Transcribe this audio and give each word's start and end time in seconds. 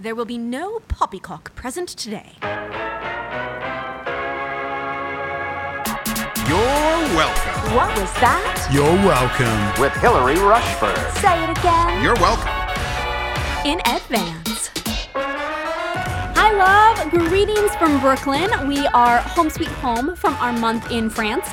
There 0.00 0.14
will 0.14 0.24
be 0.24 0.38
no 0.38 0.78
poppycock 0.88 1.54
present 1.54 1.90
today. 1.90 2.32
You're 6.48 7.04
welcome. 7.12 7.76
What 7.76 7.90
was 8.00 8.10
that? 8.14 8.70
You're 8.72 8.82
welcome. 9.04 9.78
with 9.78 9.92
Hilary 9.96 10.38
Rushford. 10.38 10.96
Say 11.20 11.44
it 11.44 11.50
again. 11.50 12.02
You're 12.02 12.14
welcome. 12.14 12.48
In 13.66 13.78
advance. 13.94 14.70
Hi, 15.14 16.50
love. 16.50 17.10
Greetings 17.10 17.76
from 17.76 18.00
Brooklyn. 18.00 18.48
We 18.66 18.86
are 18.94 19.18
home 19.18 19.50
sweet 19.50 19.68
home 19.68 20.16
from 20.16 20.32
our 20.36 20.54
month 20.54 20.90
in 20.90 21.10
France. 21.10 21.46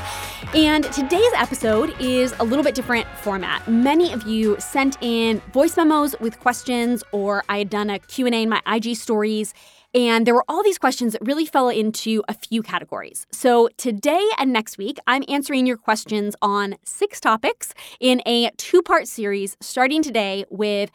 And 0.54 0.83
today's 0.93 1.33
episode 1.35 1.95
is 1.99 2.33
a 2.39 2.43
little 2.43 2.63
bit 2.63 2.75
different 2.75 3.07
format. 3.21 3.67
Many 3.67 4.13
of 4.13 4.23
you 4.23 4.55
sent 4.59 4.97
in 5.02 5.39
voice 5.52 5.75
memos 5.75 6.15
with 6.20 6.39
questions 6.39 7.03
or 7.11 7.43
I 7.49 7.59
had 7.59 7.70
done 7.70 7.89
a 7.89 7.99
Q&A 7.99 8.31
in 8.31 8.49
my 8.49 8.61
IG 8.67 8.95
stories 8.95 9.53
and 9.93 10.27
there 10.27 10.34
were 10.34 10.45
all 10.48 10.63
these 10.63 10.77
questions 10.77 11.13
that 11.13 11.26
really 11.26 11.45
fell 11.45 11.70
into 11.70 12.23
a 12.27 12.34
few 12.34 12.62
categories. 12.62 13.26
So 13.31 13.70
today 13.77 14.23
and 14.38 14.53
next 14.53 14.77
week, 14.77 14.99
I'm 15.07 15.23
answering 15.27 15.65
your 15.65 15.77
questions 15.77 16.35
on 16.41 16.76
six 16.84 17.20
topics 17.20 17.73
in 17.99 18.21
a 18.26 18.51
two-part 18.57 19.07
series 19.07 19.57
starting 19.59 20.04
today 20.04 20.45
with 20.49 20.91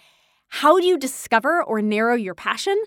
how 0.48 0.78
do 0.78 0.86
you 0.86 0.98
discover 0.98 1.62
or 1.62 1.82
narrow 1.82 2.14
your 2.14 2.34
passion? 2.34 2.80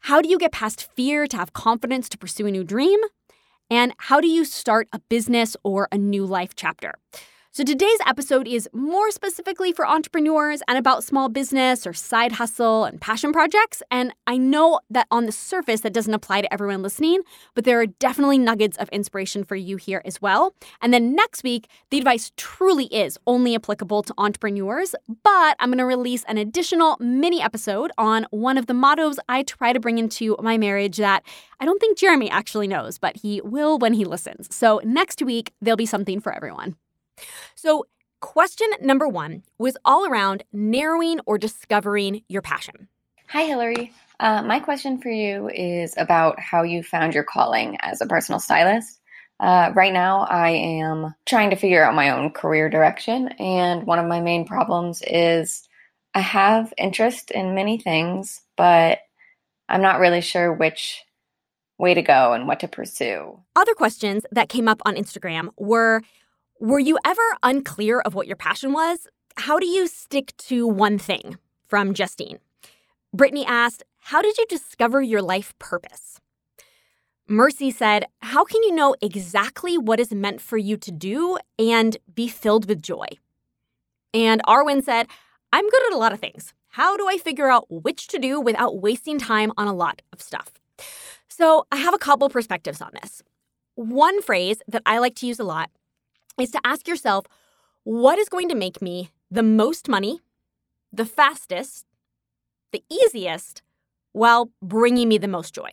How 0.00 0.20
do 0.20 0.28
you 0.28 0.38
get 0.38 0.52
past 0.52 0.88
fear 0.94 1.26
to 1.26 1.36
have 1.36 1.52
confidence 1.52 2.08
to 2.08 2.18
pursue 2.18 2.46
a 2.46 2.50
new 2.50 2.64
dream? 2.64 2.98
And 3.70 3.94
how 3.98 4.20
do 4.20 4.28
you 4.28 4.44
start 4.44 4.88
a 4.92 4.98
business 4.98 5.56
or 5.64 5.88
a 5.90 5.98
new 5.98 6.24
life 6.24 6.54
chapter? 6.54 6.94
So, 7.56 7.64
today's 7.64 7.98
episode 8.06 8.46
is 8.46 8.68
more 8.74 9.10
specifically 9.10 9.72
for 9.72 9.86
entrepreneurs 9.86 10.60
and 10.68 10.76
about 10.76 11.04
small 11.04 11.30
business 11.30 11.86
or 11.86 11.94
side 11.94 12.32
hustle 12.32 12.84
and 12.84 13.00
passion 13.00 13.32
projects. 13.32 13.82
And 13.90 14.14
I 14.26 14.36
know 14.36 14.80
that 14.90 15.06
on 15.10 15.24
the 15.24 15.32
surface, 15.32 15.80
that 15.80 15.94
doesn't 15.94 16.12
apply 16.12 16.42
to 16.42 16.52
everyone 16.52 16.82
listening, 16.82 17.22
but 17.54 17.64
there 17.64 17.80
are 17.80 17.86
definitely 17.86 18.36
nuggets 18.36 18.76
of 18.76 18.90
inspiration 18.90 19.42
for 19.42 19.56
you 19.56 19.78
here 19.78 20.02
as 20.04 20.20
well. 20.20 20.52
And 20.82 20.92
then 20.92 21.14
next 21.14 21.42
week, 21.44 21.66
the 21.88 21.96
advice 21.96 22.30
truly 22.36 22.94
is 22.94 23.16
only 23.26 23.54
applicable 23.54 24.02
to 24.02 24.12
entrepreneurs, 24.18 24.94
but 25.24 25.56
I'm 25.58 25.70
going 25.70 25.78
to 25.78 25.86
release 25.86 26.24
an 26.24 26.36
additional 26.36 26.98
mini 27.00 27.40
episode 27.40 27.90
on 27.96 28.26
one 28.32 28.58
of 28.58 28.66
the 28.66 28.74
mottos 28.74 29.18
I 29.30 29.44
try 29.44 29.72
to 29.72 29.80
bring 29.80 29.96
into 29.96 30.36
my 30.42 30.58
marriage 30.58 30.98
that 30.98 31.22
I 31.58 31.64
don't 31.64 31.80
think 31.80 31.96
Jeremy 31.96 32.28
actually 32.28 32.68
knows, 32.68 32.98
but 32.98 33.16
he 33.16 33.40
will 33.40 33.78
when 33.78 33.94
he 33.94 34.04
listens. 34.04 34.54
So, 34.54 34.82
next 34.84 35.22
week, 35.22 35.54
there'll 35.62 35.78
be 35.78 35.86
something 35.86 36.20
for 36.20 36.34
everyone. 36.34 36.76
So, 37.54 37.86
question 38.20 38.68
number 38.80 39.08
one 39.08 39.42
was 39.58 39.76
all 39.84 40.06
around 40.06 40.42
narrowing 40.52 41.20
or 41.26 41.38
discovering 41.38 42.22
your 42.28 42.42
passion. 42.42 42.88
Hi, 43.28 43.44
Hilary. 43.44 43.92
Uh, 44.20 44.42
my 44.42 44.60
question 44.60 44.98
for 44.98 45.10
you 45.10 45.48
is 45.48 45.94
about 45.96 46.40
how 46.40 46.62
you 46.62 46.82
found 46.82 47.14
your 47.14 47.24
calling 47.24 47.76
as 47.80 48.00
a 48.00 48.06
personal 48.06 48.40
stylist. 48.40 49.00
Uh, 49.38 49.72
right 49.74 49.92
now, 49.92 50.20
I 50.20 50.50
am 50.50 51.14
trying 51.26 51.50
to 51.50 51.56
figure 51.56 51.84
out 51.84 51.94
my 51.94 52.10
own 52.10 52.30
career 52.30 52.70
direction, 52.70 53.28
and 53.38 53.86
one 53.86 53.98
of 53.98 54.06
my 54.06 54.20
main 54.20 54.46
problems 54.46 55.02
is 55.06 55.68
I 56.14 56.20
have 56.20 56.72
interest 56.78 57.30
in 57.30 57.54
many 57.54 57.78
things, 57.78 58.40
but 58.56 59.00
I'm 59.68 59.82
not 59.82 60.00
really 60.00 60.22
sure 60.22 60.52
which 60.52 61.02
way 61.78 61.92
to 61.92 62.00
go 62.00 62.32
and 62.32 62.48
what 62.48 62.60
to 62.60 62.68
pursue. 62.68 63.38
Other 63.54 63.74
questions 63.74 64.24
that 64.32 64.48
came 64.48 64.68
up 64.68 64.80
on 64.86 64.94
Instagram 64.94 65.48
were 65.58 66.00
Were 66.58 66.78
you 66.78 66.98
ever 67.04 67.36
unclear 67.42 68.00
of 68.00 68.14
what 68.14 68.26
your 68.26 68.36
passion 68.36 68.72
was? 68.72 69.06
How 69.36 69.58
do 69.58 69.66
you 69.66 69.86
stick 69.86 70.34
to 70.48 70.66
one 70.66 70.98
thing? 70.98 71.36
From 71.68 71.92
Justine. 71.92 72.38
Brittany 73.12 73.44
asked, 73.44 73.82
How 73.98 74.22
did 74.22 74.38
you 74.38 74.46
discover 74.48 75.02
your 75.02 75.20
life 75.20 75.52
purpose? 75.58 76.18
Mercy 77.28 77.70
said, 77.70 78.06
How 78.22 78.42
can 78.42 78.62
you 78.62 78.74
know 78.74 78.94
exactly 79.02 79.76
what 79.76 80.00
is 80.00 80.12
meant 80.12 80.40
for 80.40 80.56
you 80.56 80.78
to 80.78 80.90
do 80.90 81.36
and 81.58 81.98
be 82.14 82.26
filled 82.26 82.68
with 82.70 82.80
joy? 82.80 83.08
And 84.14 84.40
Arwen 84.44 84.82
said, 84.82 85.08
I'm 85.52 85.68
good 85.68 85.86
at 85.88 85.92
a 85.92 85.98
lot 85.98 86.14
of 86.14 86.20
things. 86.20 86.54
How 86.68 86.96
do 86.96 87.06
I 87.06 87.18
figure 87.18 87.50
out 87.50 87.66
which 87.68 88.06
to 88.08 88.18
do 88.18 88.40
without 88.40 88.80
wasting 88.80 89.18
time 89.18 89.52
on 89.58 89.66
a 89.66 89.74
lot 89.74 90.00
of 90.10 90.22
stuff? 90.22 90.52
So 91.28 91.66
I 91.70 91.76
have 91.76 91.92
a 91.92 91.98
couple 91.98 92.30
perspectives 92.30 92.80
on 92.80 92.92
this. 93.02 93.22
One 93.74 94.22
phrase 94.22 94.62
that 94.68 94.82
I 94.86 95.00
like 95.00 95.16
to 95.16 95.26
use 95.26 95.38
a 95.38 95.44
lot 95.44 95.68
is 96.40 96.50
to 96.50 96.60
ask 96.64 96.86
yourself, 96.86 97.26
what 97.84 98.18
is 98.18 98.28
going 98.28 98.48
to 98.48 98.54
make 98.54 98.82
me 98.82 99.10
the 99.30 99.42
most 99.42 99.88
money, 99.88 100.20
the 100.92 101.04
fastest, 101.04 101.86
the 102.72 102.82
easiest, 102.90 103.62
while 104.12 104.50
bringing 104.62 105.08
me 105.08 105.18
the 105.18 105.28
most 105.28 105.54
joy? 105.54 105.70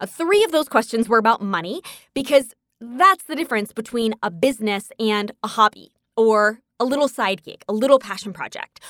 Uh, 0.00 0.06
three 0.06 0.42
of 0.44 0.52
those 0.52 0.68
questions 0.68 1.08
were 1.08 1.18
about 1.18 1.42
money 1.42 1.82
because 2.14 2.54
that's 2.80 3.24
the 3.24 3.36
difference 3.36 3.72
between 3.72 4.14
a 4.22 4.30
business 4.30 4.90
and 4.98 5.32
a 5.42 5.48
hobby 5.48 5.92
or 6.16 6.60
a 6.78 6.84
little 6.84 7.08
side 7.08 7.42
gig, 7.42 7.62
a 7.68 7.72
little 7.72 7.98
passion 7.98 8.32
project. 8.32 8.80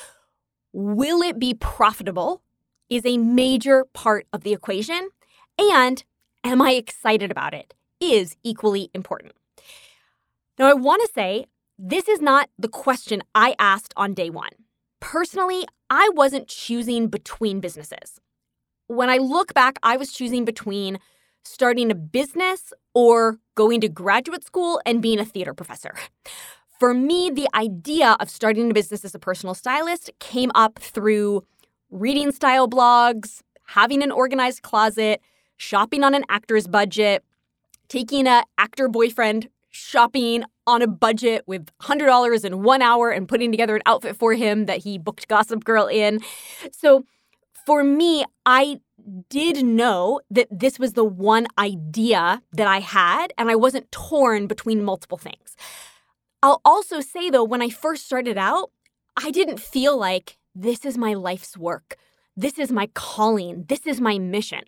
Will 0.73 1.21
it 1.21 1.37
be 1.37 1.53
profitable? 1.53 2.41
Is 2.89 3.05
a 3.05 3.17
major 3.17 3.85
part 3.93 4.27
of 4.33 4.41
the 4.41 4.53
equation. 4.53 5.09
And 5.57 6.03
am 6.43 6.61
I 6.61 6.71
excited 6.71 7.31
about 7.31 7.53
it? 7.53 7.73
Is 7.99 8.35
equally 8.43 8.89
important. 8.93 9.33
Now, 10.61 10.69
I 10.69 10.73
want 10.73 11.01
to 11.01 11.11
say 11.15 11.47
this 11.79 12.07
is 12.07 12.21
not 12.21 12.47
the 12.59 12.67
question 12.67 13.23
I 13.33 13.55
asked 13.57 13.95
on 13.97 14.13
day 14.13 14.29
one. 14.29 14.51
Personally, 14.99 15.65
I 15.89 16.07
wasn't 16.13 16.47
choosing 16.47 17.07
between 17.07 17.61
businesses. 17.61 18.19
When 18.85 19.09
I 19.09 19.17
look 19.17 19.55
back, 19.55 19.79
I 19.81 19.97
was 19.97 20.11
choosing 20.11 20.45
between 20.45 20.99
starting 21.43 21.89
a 21.89 21.95
business 21.95 22.73
or 22.93 23.39
going 23.55 23.81
to 23.81 23.89
graduate 23.89 24.43
school 24.43 24.79
and 24.85 25.01
being 25.01 25.19
a 25.19 25.25
theater 25.25 25.55
professor. 25.55 25.95
For 26.79 26.93
me, 26.93 27.31
the 27.31 27.47
idea 27.55 28.15
of 28.19 28.29
starting 28.29 28.69
a 28.69 28.73
business 28.75 29.03
as 29.03 29.15
a 29.15 29.19
personal 29.19 29.55
stylist 29.55 30.11
came 30.19 30.51
up 30.53 30.77
through 30.77 31.43
reading 31.89 32.31
style 32.31 32.69
blogs, 32.69 33.41
having 33.65 34.03
an 34.03 34.11
organized 34.11 34.61
closet, 34.61 35.21
shopping 35.57 36.03
on 36.03 36.13
an 36.13 36.23
actor's 36.29 36.67
budget, 36.67 37.23
taking 37.87 38.27
a 38.27 38.43
actor 38.59 38.87
boyfriend 38.87 39.49
shopping 39.71 40.43
on 40.67 40.81
a 40.81 40.87
budget 40.87 41.43
with 41.47 41.69
$100 41.81 42.45
in 42.45 42.61
1 42.63 42.81
hour 42.81 43.09
and 43.09 43.27
putting 43.27 43.51
together 43.51 43.75
an 43.75 43.81
outfit 43.85 44.15
for 44.15 44.33
him 44.33 44.65
that 44.65 44.79
he 44.79 44.97
booked 44.97 45.27
Gossip 45.27 45.63
Girl 45.63 45.87
in. 45.87 46.19
So 46.71 47.05
for 47.65 47.83
me, 47.83 48.25
I 48.45 48.79
did 49.29 49.65
know 49.65 50.21
that 50.29 50.47
this 50.51 50.77
was 50.77 50.93
the 50.93 51.03
one 51.03 51.47
idea 51.57 52.41
that 52.53 52.67
I 52.67 52.79
had, 52.79 53.33
and 53.37 53.49
I 53.49 53.55
wasn't 53.55 53.91
torn 53.91 54.45
between 54.47 54.83
multiple 54.83 55.17
things. 55.17 55.55
I'll 56.43 56.61
also 56.63 56.99
say, 56.99 57.29
though, 57.29 57.43
when 57.43 57.61
I 57.61 57.69
first 57.69 58.05
started 58.05 58.37
out, 58.37 58.71
I 59.17 59.31
didn't 59.31 59.59
feel 59.59 59.97
like 59.97 60.37
this 60.53 60.85
is 60.85 60.97
my 60.97 61.13
life's 61.13 61.57
work. 61.57 61.97
This 62.35 62.59
is 62.59 62.71
my 62.71 62.87
calling. 62.93 63.65
This 63.67 63.85
is 63.85 63.99
my 64.01 64.19
mission. 64.19 64.63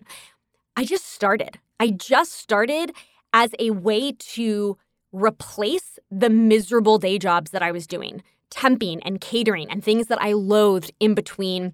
I 0.76 0.84
just 0.84 1.06
started. 1.06 1.58
I 1.78 1.90
just 1.90 2.32
started 2.32 2.92
as 3.32 3.50
a 3.58 3.70
way 3.70 4.12
to 4.12 4.76
replace 5.14 5.98
the 6.10 6.28
miserable 6.28 6.98
day 6.98 7.18
jobs 7.18 7.52
that 7.52 7.62
I 7.62 7.70
was 7.70 7.86
doing, 7.86 8.22
temping 8.50 9.00
and 9.04 9.20
catering 9.20 9.70
and 9.70 9.82
things 9.82 10.08
that 10.08 10.20
I 10.20 10.32
loathed 10.32 10.92
in 10.98 11.14
between 11.14 11.72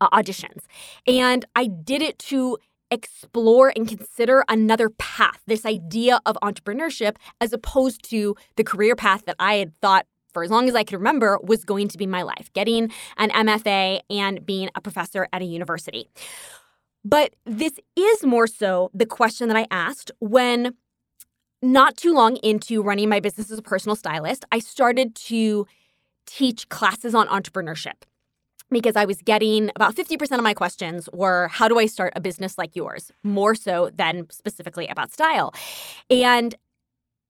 uh, 0.00 0.10
auditions. 0.10 0.64
And 1.06 1.44
I 1.54 1.66
did 1.66 2.02
it 2.02 2.18
to 2.20 2.58
explore 2.90 3.72
and 3.74 3.88
consider 3.88 4.44
another 4.48 4.90
path, 4.90 5.40
this 5.46 5.64
idea 5.64 6.20
of 6.26 6.36
entrepreneurship, 6.42 7.16
as 7.40 7.52
opposed 7.52 8.08
to 8.10 8.36
the 8.56 8.64
career 8.64 8.94
path 8.96 9.24
that 9.26 9.36
I 9.38 9.54
had 9.54 9.78
thought 9.80 10.06
for 10.32 10.44
as 10.44 10.50
long 10.50 10.68
as 10.68 10.74
I 10.74 10.84
could 10.84 10.96
remember 10.96 11.38
was 11.42 11.64
going 11.64 11.88
to 11.88 11.96
be 11.96 12.06
my 12.06 12.22
life 12.22 12.52
getting 12.52 12.92
an 13.16 13.30
MFA 13.30 14.00
and 14.10 14.44
being 14.44 14.68
a 14.74 14.82
professor 14.82 15.26
at 15.32 15.40
a 15.40 15.46
university. 15.46 16.10
But 17.04 17.34
this 17.46 17.78
is 17.96 18.24
more 18.24 18.46
so 18.46 18.90
the 18.92 19.06
question 19.06 19.48
that 19.48 19.56
I 19.56 19.66
asked 19.70 20.10
when 20.18 20.74
not 21.62 21.96
too 21.96 22.12
long 22.12 22.36
into 22.38 22.82
running 22.82 23.08
my 23.08 23.20
business 23.20 23.50
as 23.50 23.58
a 23.58 23.62
personal 23.62 23.96
stylist, 23.96 24.44
I 24.52 24.58
started 24.58 25.14
to 25.14 25.66
teach 26.26 26.68
classes 26.68 27.14
on 27.14 27.28
entrepreneurship 27.28 28.02
because 28.70 28.96
I 28.96 29.04
was 29.04 29.22
getting 29.22 29.70
about 29.76 29.94
50% 29.94 30.32
of 30.32 30.42
my 30.42 30.54
questions 30.54 31.08
were 31.12 31.48
how 31.48 31.68
do 31.68 31.78
I 31.78 31.86
start 31.86 32.12
a 32.16 32.20
business 32.20 32.58
like 32.58 32.74
yours, 32.74 33.12
more 33.22 33.54
so 33.54 33.90
than 33.94 34.26
specifically 34.30 34.88
about 34.88 35.12
style. 35.12 35.54
And 36.10 36.54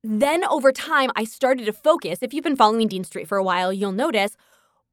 then 0.03 0.45
over 0.45 0.73
time, 0.73 1.11
I 1.17 1.25
started 1.25 1.67
to 1.67 1.73
focus. 1.73 2.21
If 2.23 2.33
you've 2.33 2.45
been 2.45 2.57
following 2.57 2.89
Dean 2.89 3.05
Street 3.05 3.29
for 3.29 3.37
a 3.37 3.45
while, 3.45 3.73
you'll 3.73 3.93
notice 3.93 4.37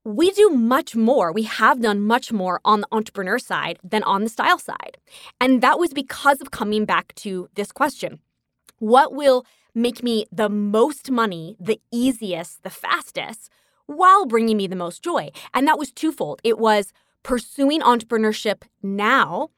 we 0.06 0.32
do 0.32 0.50
much 0.50 0.96
more. 0.96 1.32
We 1.32 1.44
have 1.44 1.82
done 1.82 2.02
much 2.02 2.34
more 2.34 2.60
on 2.66 2.82
the 2.82 2.88
entrepreneur 2.92 3.40
side 3.40 3.80
than 3.84 4.04
on 4.04 4.24
the 4.24 4.30
style 4.30 4.60
side. 4.60 4.98
And 5.40 5.62
that 5.62 5.80
was 5.80 5.94
because 5.94 6.42
of 6.42 6.52
coming 6.52 6.84
back 6.84 7.16
to 7.16 7.48
this 7.56 7.72
question 7.72 8.20
what 8.84 9.14
will 9.14 9.46
make 9.74 10.04
me 10.04 10.26
the 10.32 10.50
most 10.50 11.10
money, 11.10 11.56
the 11.60 11.80
easiest, 11.92 12.64
the 12.64 12.70
fastest, 12.70 13.50
while 13.86 14.26
bringing 14.26 14.58
me 14.58 14.68
the 14.68 14.76
most 14.76 15.02
joy? 15.02 15.30
And 15.54 15.66
that 15.68 15.80
was 15.80 15.92
twofold. 15.92 16.42
It 16.44 16.60
was 16.60 16.92
pursuing 17.24 17.82
entrepreneurship 17.82 18.64
now 18.82 19.50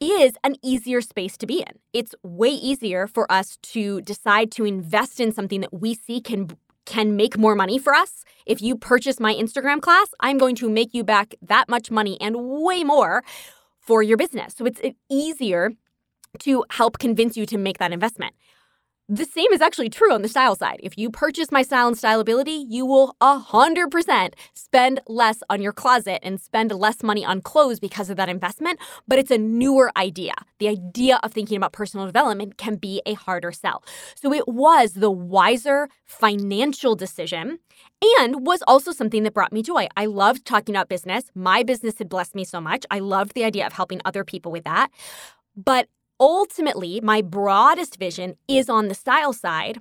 is 0.00 0.34
an 0.44 0.56
easier 0.62 1.00
space 1.00 1.36
to 1.38 1.46
be 1.46 1.60
in. 1.60 1.78
It's 1.92 2.14
way 2.22 2.50
easier 2.50 3.06
for 3.06 3.30
us 3.32 3.56
to 3.74 4.02
decide 4.02 4.50
to 4.52 4.64
invest 4.64 5.18
in 5.20 5.32
something 5.32 5.60
that 5.60 5.72
we 5.72 5.94
see 5.94 6.20
can 6.20 6.50
can 6.84 7.14
make 7.14 7.38
more 7.38 7.54
money 7.54 7.78
for 7.78 7.94
us. 7.94 8.24
If 8.44 8.60
you 8.60 8.76
purchase 8.76 9.20
my 9.20 9.32
Instagram 9.32 9.80
class, 9.80 10.08
I'm 10.18 10.36
going 10.36 10.56
to 10.56 10.68
make 10.68 10.92
you 10.92 11.04
back 11.04 11.36
that 11.40 11.68
much 11.68 11.92
money 11.92 12.20
and 12.20 12.34
way 12.36 12.82
more 12.82 13.22
for 13.78 14.02
your 14.02 14.16
business. 14.16 14.54
So 14.56 14.64
it's 14.64 14.80
easier 15.08 15.70
to 16.40 16.64
help 16.70 16.98
convince 16.98 17.36
you 17.36 17.46
to 17.46 17.58
make 17.58 17.78
that 17.78 17.92
investment. 17.92 18.34
The 19.08 19.24
same 19.24 19.52
is 19.52 19.60
actually 19.60 19.90
true 19.90 20.12
on 20.12 20.22
the 20.22 20.28
style 20.28 20.54
side. 20.54 20.80
If 20.82 20.96
you 20.96 21.10
purchase 21.10 21.52
my 21.52 21.62
style 21.62 21.88
and 21.88 21.98
stylability, 21.98 22.64
you 22.70 22.86
will 22.86 23.14
100% 23.20 24.32
spend 24.54 25.00
less 25.06 25.42
on 25.50 25.60
your 25.60 25.72
closet 25.72 26.20
and 26.22 26.40
spend 26.40 26.70
less 26.72 27.02
money 27.02 27.22
on 27.22 27.42
clothes 27.42 27.80
because 27.80 28.08
of 28.08 28.16
that 28.16 28.30
investment, 28.30 28.78
but 29.06 29.18
it's 29.18 29.30
a 29.30 29.36
newer 29.36 29.92
idea. 29.98 30.32
The 30.60 30.68
idea 30.68 31.20
of 31.22 31.32
thinking 31.32 31.56
about 31.56 31.72
personal 31.72 32.06
development 32.06 32.56
can 32.56 32.76
be 32.76 33.02
a 33.04 33.14
harder 33.14 33.52
sell. 33.52 33.84
So 34.14 34.32
it 34.32 34.48
was 34.48 34.94
the 34.94 35.10
wiser 35.10 35.88
financial 36.06 36.94
decision 36.94 37.58
and 38.18 38.46
was 38.46 38.62
also 38.66 38.92
something 38.92 39.24
that 39.24 39.34
brought 39.34 39.52
me 39.52 39.62
joy. 39.62 39.88
I 39.96 40.06
loved 40.06 40.46
talking 40.46 40.74
about 40.74 40.88
business. 40.88 41.24
My 41.34 41.64
business 41.64 41.98
had 41.98 42.08
blessed 42.08 42.34
me 42.34 42.44
so 42.44 42.60
much. 42.60 42.86
I 42.90 43.00
loved 43.00 43.34
the 43.34 43.44
idea 43.44 43.66
of 43.66 43.74
helping 43.74 44.00
other 44.06 44.24
people 44.24 44.52
with 44.52 44.64
that. 44.64 44.90
But 45.54 45.88
ultimately, 46.18 47.00
my 47.00 47.22
broadest 47.22 47.98
vision 47.98 48.36
is 48.48 48.68
on 48.68 48.88
the 48.88 48.94
style 48.94 49.32
side, 49.32 49.80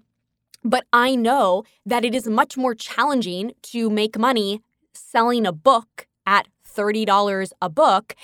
but 0.63 0.86
I 0.94 1.16
know 1.16 1.63
that 1.86 2.06
it 2.06 2.13
is 2.13 2.28
much 2.28 2.57
more 2.57 2.75
challenging 2.75 3.54
to 3.63 3.89
make 3.89 4.18
money 4.18 4.62
selling 4.94 5.45
a 5.45 5.51
book 5.51 6.07
at 6.25 6.48
$30 6.68 7.51
a 7.62 7.69
book 7.69 8.16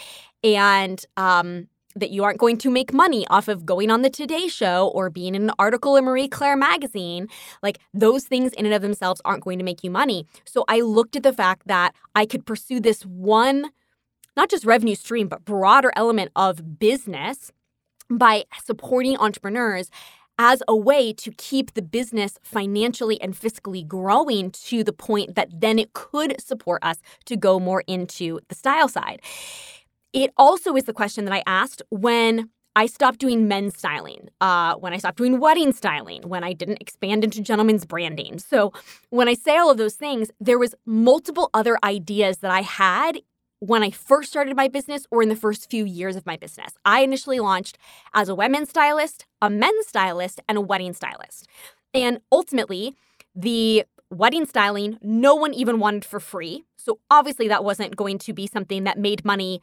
and 0.43 1.03
um, 1.17 1.67
that 1.95 2.11
you 2.11 2.23
aren't 2.23 2.39
going 2.39 2.57
to 2.57 2.69
make 2.69 2.93
money 2.93 3.25
off 3.27 3.47
of 3.47 3.65
going 3.65 3.89
on 3.89 4.01
the 4.01 4.09
Today 4.09 4.47
Show 4.47 4.89
or 4.93 5.09
being 5.09 5.35
in 5.35 5.43
an 5.43 5.51
article 5.57 5.95
in 5.95 6.05
Marie 6.05 6.27
Claire 6.27 6.55
magazine. 6.55 7.27
Like 7.63 7.79
those 7.93 8.25
things 8.25 8.53
in 8.53 8.65
and 8.65 8.75
of 8.75 8.81
themselves 8.81 9.21
aren't 9.25 9.43
going 9.43 9.57
to 9.59 9.65
make 9.65 9.83
you 9.83 9.91
money. 9.91 10.25
So 10.45 10.63
I 10.67 10.81
looked 10.81 11.15
at 11.15 11.23
the 11.23 11.33
fact 11.33 11.67
that 11.67 11.95
I 12.15 12.25
could 12.25 12.45
pursue 12.45 12.79
this 12.79 13.03
one, 13.03 13.71
not 14.35 14.49
just 14.49 14.65
revenue 14.65 14.95
stream, 14.95 15.27
but 15.27 15.45
broader 15.45 15.91
element 15.95 16.31
of 16.35 16.79
business 16.79 17.51
by 18.09 18.45
supporting 18.63 19.17
entrepreneurs 19.17 19.89
as 20.39 20.61
a 20.67 20.75
way 20.75 21.11
to 21.13 21.31
keep 21.31 21.73
the 21.73 21.81
business 21.81 22.37
financially 22.43 23.19
and 23.21 23.33
fiscally 23.33 23.85
growing 23.87 24.51
to 24.51 24.83
the 24.83 24.93
point 24.93 25.35
that 25.35 25.49
then 25.51 25.79
it 25.79 25.93
could 25.93 26.39
support 26.39 26.83
us 26.83 26.97
to 27.25 27.35
go 27.35 27.59
more 27.59 27.83
into 27.87 28.39
the 28.49 28.55
style 28.55 28.87
side. 28.87 29.21
It 30.13 30.31
also 30.37 30.75
is 30.75 30.85
the 30.85 30.93
question 30.93 31.25
that 31.25 31.33
I 31.33 31.43
asked 31.45 31.81
when 31.89 32.49
I 32.75 32.85
stopped 32.85 33.17
doing 33.17 33.47
men's 33.47 33.75
styling, 33.75 34.29
uh, 34.39 34.75
when 34.75 34.93
I 34.93 34.97
stopped 34.97 35.17
doing 35.17 35.39
wedding 35.39 35.73
styling, 35.73 36.21
when 36.29 36.43
I 36.43 36.53
didn't 36.53 36.77
expand 36.79 37.23
into 37.23 37.41
gentlemen's 37.41 37.85
branding. 37.85 38.37
So 38.37 38.71
when 39.09 39.27
I 39.27 39.33
say 39.33 39.57
all 39.57 39.71
of 39.71 39.77
those 39.77 39.95
things, 39.95 40.29
there 40.39 40.59
was 40.59 40.75
multiple 40.85 41.49
other 41.55 41.79
ideas 41.83 42.37
that 42.37 42.51
I 42.51 42.61
had 42.61 43.19
when 43.59 43.83
I 43.83 43.89
first 43.89 44.29
started 44.29 44.55
my 44.55 44.67
business 44.67 45.07
or 45.09 45.23
in 45.23 45.29
the 45.29 45.35
first 45.35 45.69
few 45.69 45.85
years 45.85 46.15
of 46.15 46.25
my 46.25 46.37
business. 46.37 46.73
I 46.85 47.01
initially 47.01 47.39
launched 47.39 47.77
as 48.13 48.29
a 48.29 48.35
women's 48.35 48.69
stylist, 48.69 49.25
a 49.41 49.49
men's 49.49 49.87
stylist, 49.87 50.39
and 50.47 50.57
a 50.57 50.61
wedding 50.61 50.93
stylist. 50.93 51.47
And 51.93 52.19
ultimately, 52.31 52.95
the 53.35 53.85
wedding 54.09 54.45
styling, 54.45 54.97
no 55.01 55.35
one 55.35 55.53
even 55.53 55.79
wanted 55.79 56.05
for 56.05 56.19
free. 56.19 56.65
So 56.77 56.99
obviously, 57.09 57.47
that 57.47 57.63
wasn't 57.63 57.95
going 57.95 58.19
to 58.19 58.33
be 58.33 58.47
something 58.47 58.83
that 58.83 58.97
made 58.97 59.25
money 59.25 59.61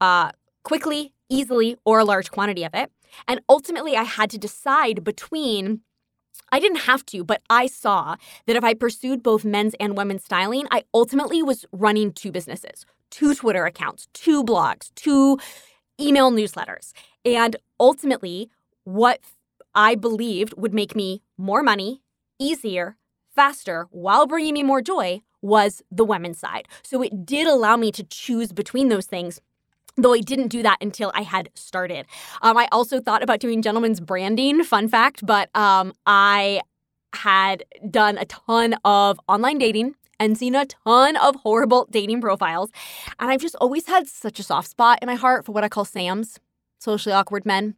uh, 0.00 0.30
quickly, 0.62 1.12
easily, 1.28 1.76
or 1.84 1.98
a 1.98 2.04
large 2.04 2.30
quantity 2.30 2.64
of 2.64 2.74
it. 2.74 2.90
And 3.26 3.40
ultimately, 3.48 3.96
I 3.96 4.04
had 4.04 4.30
to 4.30 4.38
decide 4.38 5.04
between 5.04 5.80
I 6.50 6.60
didn't 6.60 6.80
have 6.80 7.04
to, 7.06 7.24
but 7.24 7.42
I 7.48 7.66
saw 7.66 8.16
that 8.46 8.56
if 8.56 8.64
I 8.64 8.74
pursued 8.74 9.22
both 9.22 9.44
men's 9.44 9.74
and 9.80 9.96
women's 9.96 10.24
styling, 10.24 10.66
I 10.70 10.84
ultimately 10.92 11.42
was 11.42 11.64
running 11.72 12.12
two 12.12 12.30
businesses, 12.30 12.84
two 13.12 13.34
Twitter 13.36 13.64
accounts, 13.64 14.08
two 14.12 14.42
blogs, 14.42 14.90
two 14.96 15.38
email 16.00 16.32
newsletters. 16.32 16.92
And 17.24 17.54
ultimately, 17.78 18.50
what 18.82 19.20
I 19.74 19.94
believed 19.94 20.54
would 20.56 20.74
make 20.74 20.96
me 20.96 21.22
more 21.38 21.62
money, 21.62 22.02
easier, 22.40 22.96
faster, 23.36 23.86
while 23.90 24.26
bringing 24.26 24.54
me 24.54 24.64
more 24.64 24.82
joy 24.82 25.22
was 25.40 25.82
the 25.90 26.04
women's 26.04 26.38
side. 26.38 26.66
So 26.82 27.02
it 27.02 27.24
did 27.24 27.46
allow 27.46 27.76
me 27.76 27.92
to 27.92 28.02
choose 28.02 28.52
between 28.52 28.88
those 28.88 29.06
things 29.06 29.40
though 29.96 30.14
I 30.14 30.20
didn't 30.20 30.48
do 30.48 30.62
that 30.62 30.78
until 30.80 31.12
I 31.14 31.20
had 31.20 31.50
started. 31.54 32.06
Um, 32.40 32.56
I 32.56 32.66
also 32.72 32.98
thought 32.98 33.22
about 33.22 33.40
doing 33.40 33.60
gentlemen's 33.60 34.00
branding, 34.00 34.64
fun 34.64 34.88
fact, 34.88 35.24
but 35.26 35.54
um, 35.54 35.92
I 36.06 36.62
had 37.14 37.64
done 37.90 38.16
a 38.16 38.24
ton 38.24 38.74
of 38.86 39.20
online 39.28 39.58
dating 39.58 39.94
and 40.22 40.38
seen 40.38 40.54
a 40.54 40.66
ton 40.66 41.16
of 41.16 41.36
horrible 41.36 41.88
dating 41.90 42.20
profiles. 42.20 42.70
And 43.18 43.30
I've 43.30 43.40
just 43.40 43.56
always 43.56 43.86
had 43.86 44.06
such 44.06 44.38
a 44.38 44.42
soft 44.42 44.70
spot 44.70 44.98
in 45.02 45.06
my 45.06 45.16
heart 45.16 45.44
for 45.44 45.52
what 45.52 45.64
I 45.64 45.68
call 45.68 45.84
Sams 45.84 46.38
socially 46.82 47.14
awkward 47.14 47.46
men. 47.46 47.74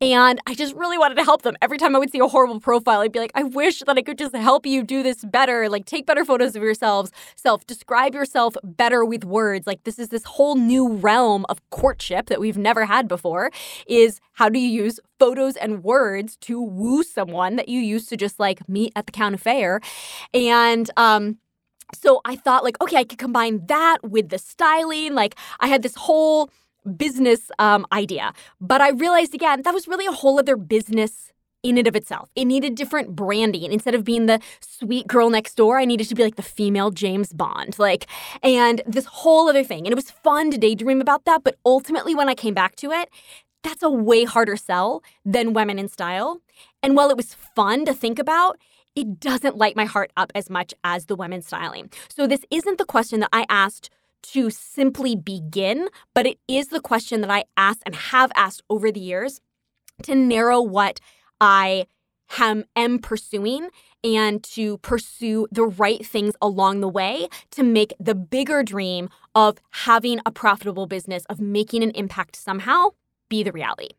And 0.00 0.40
I 0.46 0.54
just 0.54 0.74
really 0.74 0.98
wanted 0.98 1.16
to 1.16 1.24
help 1.24 1.42
them. 1.42 1.56
Every 1.60 1.78
time 1.78 1.94
I 1.94 1.98
would 1.98 2.10
see 2.10 2.18
a 2.18 2.26
horrible 2.26 2.60
profile, 2.60 3.00
I'd 3.00 3.12
be 3.12 3.18
like, 3.18 3.32
I 3.34 3.42
wish 3.42 3.80
that 3.80 3.96
I 3.96 4.02
could 4.02 4.18
just 4.18 4.34
help 4.34 4.66
you 4.66 4.82
do 4.82 5.02
this 5.02 5.24
better. 5.24 5.68
Like, 5.68 5.84
take 5.84 6.06
better 6.06 6.24
photos 6.24 6.56
of 6.56 6.62
yourselves, 6.62 7.12
self, 7.36 7.66
describe 7.66 8.14
yourself 8.14 8.56
better 8.64 9.04
with 9.04 9.24
words. 9.24 9.66
Like, 9.66 9.84
this 9.84 9.98
is 9.98 10.08
this 10.08 10.24
whole 10.24 10.56
new 10.56 10.88
realm 10.94 11.44
of 11.48 11.60
courtship 11.70 12.26
that 12.26 12.40
we've 12.40 12.58
never 12.58 12.86
had 12.86 13.06
before 13.06 13.50
is 13.86 14.20
how 14.32 14.48
do 14.48 14.58
you 14.58 14.68
use 14.68 14.98
photos 15.18 15.56
and 15.56 15.84
words 15.84 16.36
to 16.38 16.60
woo 16.60 17.02
someone 17.02 17.56
that 17.56 17.68
you 17.68 17.80
used 17.80 18.08
to 18.08 18.16
just 18.16 18.40
like 18.40 18.66
meet 18.68 18.92
at 18.96 19.06
the 19.06 19.12
county 19.12 19.36
fair? 19.36 19.80
And, 20.32 20.90
um, 20.96 21.38
so 21.94 22.20
I 22.24 22.36
thought, 22.36 22.64
like, 22.64 22.80
okay, 22.80 22.96
I 22.96 23.04
could 23.04 23.18
combine 23.18 23.66
that 23.66 23.98
with 24.02 24.28
the 24.28 24.38
styling. 24.38 25.14
Like, 25.14 25.36
I 25.60 25.68
had 25.68 25.82
this 25.82 25.94
whole 25.94 26.50
business 26.96 27.50
um, 27.58 27.86
idea. 27.92 28.32
But 28.60 28.80
I 28.80 28.90
realized 28.90 29.34
again, 29.34 29.62
that 29.62 29.74
was 29.74 29.88
really 29.88 30.06
a 30.06 30.12
whole 30.12 30.38
other 30.38 30.56
business 30.56 31.32
in 31.62 31.76
and 31.76 31.88
of 31.88 31.96
itself. 31.96 32.30
It 32.36 32.44
needed 32.44 32.76
different 32.76 33.16
branding. 33.16 33.72
Instead 33.72 33.94
of 33.94 34.04
being 34.04 34.26
the 34.26 34.40
sweet 34.60 35.06
girl 35.08 35.28
next 35.28 35.54
door, 35.54 35.78
I 35.78 35.84
needed 35.84 36.08
to 36.08 36.14
be 36.14 36.22
like 36.22 36.36
the 36.36 36.42
female 36.42 36.90
James 36.90 37.32
Bond. 37.32 37.78
Like, 37.78 38.06
and 38.42 38.80
this 38.86 39.06
whole 39.06 39.48
other 39.48 39.64
thing. 39.64 39.80
And 39.80 39.88
it 39.88 39.96
was 39.96 40.10
fun 40.10 40.50
to 40.52 40.58
daydream 40.58 41.00
about 41.00 41.24
that. 41.24 41.42
But 41.42 41.56
ultimately, 41.66 42.14
when 42.14 42.28
I 42.28 42.34
came 42.34 42.54
back 42.54 42.76
to 42.76 42.92
it, 42.92 43.08
that's 43.62 43.82
a 43.82 43.90
way 43.90 44.24
harder 44.24 44.56
sell 44.56 45.02
than 45.24 45.52
Women 45.52 45.78
in 45.78 45.88
Style. 45.88 46.40
And 46.82 46.94
while 46.94 47.10
it 47.10 47.16
was 47.16 47.34
fun 47.34 47.84
to 47.86 47.92
think 47.92 48.20
about, 48.20 48.56
it 48.98 49.20
doesn't 49.20 49.56
light 49.56 49.76
my 49.76 49.84
heart 49.84 50.10
up 50.16 50.32
as 50.34 50.50
much 50.50 50.74
as 50.82 51.06
the 51.06 51.14
women's 51.14 51.46
styling. 51.46 51.88
So, 52.08 52.26
this 52.26 52.44
isn't 52.50 52.78
the 52.78 52.84
question 52.84 53.20
that 53.20 53.28
I 53.32 53.46
asked 53.48 53.90
to 54.34 54.50
simply 54.50 55.14
begin, 55.14 55.88
but 56.14 56.26
it 56.26 56.38
is 56.48 56.68
the 56.68 56.80
question 56.80 57.20
that 57.20 57.30
I 57.30 57.44
ask 57.56 57.78
and 57.86 57.94
have 57.94 58.32
asked 58.34 58.62
over 58.68 58.90
the 58.90 58.98
years 58.98 59.40
to 60.02 60.16
narrow 60.16 60.60
what 60.60 60.98
I 61.40 61.86
am, 62.40 62.64
am 62.74 62.98
pursuing 62.98 63.68
and 64.02 64.42
to 64.42 64.78
pursue 64.78 65.46
the 65.52 65.64
right 65.64 66.04
things 66.04 66.34
along 66.42 66.80
the 66.80 66.88
way 66.88 67.28
to 67.52 67.62
make 67.62 67.94
the 68.00 68.16
bigger 68.16 68.64
dream 68.64 69.10
of 69.36 69.58
having 69.70 70.18
a 70.26 70.32
profitable 70.32 70.86
business, 70.86 71.24
of 71.26 71.40
making 71.40 71.84
an 71.84 71.92
impact 71.92 72.34
somehow, 72.34 72.88
be 73.28 73.44
the 73.44 73.52
reality. 73.52 73.90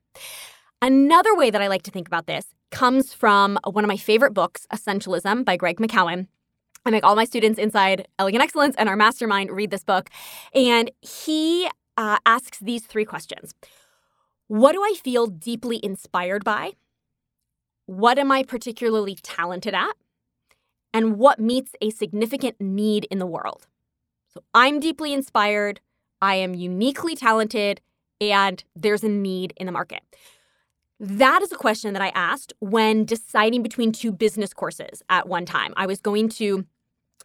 Another 0.81 1.33
way 1.35 1.49
that 1.51 1.61
I 1.61 1.67
like 1.67 1.83
to 1.83 1.91
think 1.91 2.07
about 2.07 2.27
this 2.27 2.53
comes 2.71 3.13
from 3.13 3.57
one 3.63 3.83
of 3.83 3.87
my 3.87 3.97
favorite 3.97 4.33
books, 4.33 4.65
Essentialism 4.71 5.45
by 5.45 5.57
Greg 5.57 5.77
McKeown. 5.77 6.27
I 6.85 6.91
make 6.91 7.03
all 7.03 7.15
my 7.15 7.25
students 7.25 7.59
inside 7.59 8.07
Elegant 8.17 8.43
Excellence 8.43 8.75
and 8.77 8.87
our 8.87 8.95
mastermind 8.95 9.51
read 9.51 9.71
this 9.71 9.83
book. 9.83 10.09
And 10.53 10.91
he 11.01 11.69
uh, 11.97 12.17
asks 12.25 12.59
these 12.59 12.85
three 12.85 13.05
questions 13.05 13.53
What 14.47 14.71
do 14.71 14.81
I 14.81 14.95
feel 15.03 15.27
deeply 15.27 15.79
inspired 15.83 16.43
by? 16.43 16.73
What 17.85 18.17
am 18.19 18.31
I 18.31 18.43
particularly 18.43 19.15
talented 19.21 19.73
at? 19.73 19.93
And 20.93 21.17
what 21.17 21.39
meets 21.39 21.73
a 21.81 21.89
significant 21.89 22.59
need 22.59 23.05
in 23.11 23.19
the 23.19 23.25
world? 23.25 23.67
So 24.33 24.43
I'm 24.53 24.79
deeply 24.79 25.13
inspired, 25.13 25.81
I 26.21 26.35
am 26.35 26.53
uniquely 26.53 27.15
talented, 27.15 27.81
and 28.21 28.63
there's 28.75 29.03
a 29.03 29.09
need 29.09 29.53
in 29.57 29.65
the 29.65 29.71
market. 29.71 30.01
That 30.99 31.41
is 31.41 31.51
a 31.51 31.55
question 31.55 31.93
that 31.93 32.01
I 32.01 32.09
asked 32.09 32.53
when 32.59 33.05
deciding 33.05 33.63
between 33.63 33.91
two 33.91 34.11
business 34.11 34.53
courses 34.53 35.01
at 35.09 35.29
one 35.29 35.45
time. 35.45 35.73
I 35.77 35.85
was 35.85 36.01
going 36.01 36.27
to, 36.29 36.65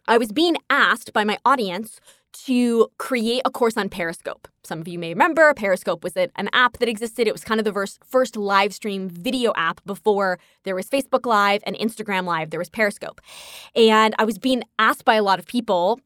I 0.07 0.17
was 0.17 0.31
being 0.31 0.55
asked 0.69 1.11
by 1.11 1.25
my 1.25 1.37
audience 1.43 1.99
to 2.45 2.87
create 2.97 3.41
a 3.43 3.51
course 3.51 3.75
on 3.75 3.89
Periscope. 3.89 4.47
Some 4.63 4.79
of 4.79 4.87
you 4.87 4.97
may 4.97 5.09
remember 5.09 5.53
Periscope 5.53 6.03
was 6.03 6.15
an 6.15 6.49
app 6.53 6.77
that 6.77 6.89
existed. 6.89 7.27
It 7.27 7.33
was 7.33 7.43
kind 7.43 7.59
of 7.59 7.65
the 7.65 7.87
first, 8.05 8.37
live 8.37 8.73
stream 8.73 9.09
video 9.09 9.53
app 9.55 9.83
before 9.85 10.39
there 10.63 10.75
was 10.75 10.89
Facebook 10.89 11.25
Live 11.25 11.61
and 11.65 11.75
Instagram 11.77 12.25
Live. 12.25 12.51
There 12.51 12.59
was 12.59 12.69
Periscope. 12.69 13.21
And 13.75 14.15
I 14.17 14.25
was 14.25 14.37
being 14.37 14.63
asked 14.79 15.05
by 15.05 15.15
a 15.15 15.23
lot 15.23 15.39
of 15.39 15.45
people 15.45 15.99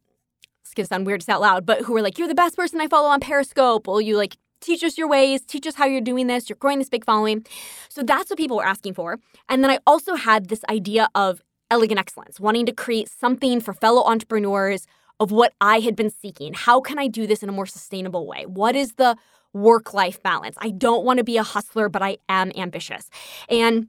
it's 0.61 0.75
gonna 0.75 0.85
sound 0.85 1.07
weird 1.07 1.21
to 1.21 1.25
say 1.25 1.33
out 1.33 1.41
loud, 1.41 1.65
but 1.65 1.81
who 1.81 1.93
were 1.93 2.01
like, 2.03 2.19
You're 2.19 2.27
the 2.27 2.35
best 2.35 2.55
person 2.55 2.79
I 2.79 2.87
follow 2.87 3.09
on 3.09 3.19
Periscope. 3.21 3.87
Will 3.87 4.01
you 4.01 4.15
like 4.15 4.37
teach 4.61 4.83
us 4.83 4.97
your 4.97 5.07
ways, 5.07 5.41
teach 5.41 5.65
us 5.67 5.75
how 5.75 5.85
you're 5.85 6.01
doing 6.01 6.27
this, 6.27 6.49
you're 6.49 6.57
growing 6.57 6.79
this 6.79 6.89
big 6.89 7.05
following. 7.05 7.45
So 7.89 8.03
that's 8.03 8.29
what 8.29 8.37
people 8.37 8.57
were 8.57 8.65
asking 8.65 8.93
for. 8.93 9.19
And 9.47 9.63
then 9.63 9.71
I 9.71 9.79
also 9.87 10.15
had 10.15 10.49
this 10.49 10.63
idea 10.69 11.09
of 11.15 11.41
elegant 11.71 11.99
excellence, 11.99 12.39
wanting 12.39 12.65
to 12.65 12.71
create 12.71 13.09
something 13.09 13.61
for 13.61 13.73
fellow 13.73 14.03
entrepreneurs 14.03 14.87
of 15.19 15.31
what 15.31 15.53
I 15.59 15.79
had 15.79 15.95
been 15.95 16.09
seeking. 16.09 16.53
How 16.53 16.79
can 16.81 16.97
I 16.97 17.07
do 17.07 17.27
this 17.27 17.43
in 17.43 17.49
a 17.49 17.51
more 17.51 17.65
sustainable 17.65 18.25
way? 18.25 18.45
What 18.45 18.75
is 18.75 18.93
the 18.93 19.17
work 19.53 19.93
life 19.93 20.21
balance? 20.23 20.57
I 20.59 20.69
don't 20.69 21.03
want 21.03 21.17
to 21.17 21.23
be 21.23 21.37
a 21.37 21.43
hustler, 21.43 21.89
but 21.89 22.01
I 22.01 22.17
am 22.27 22.51
ambitious. 22.55 23.09
And 23.49 23.87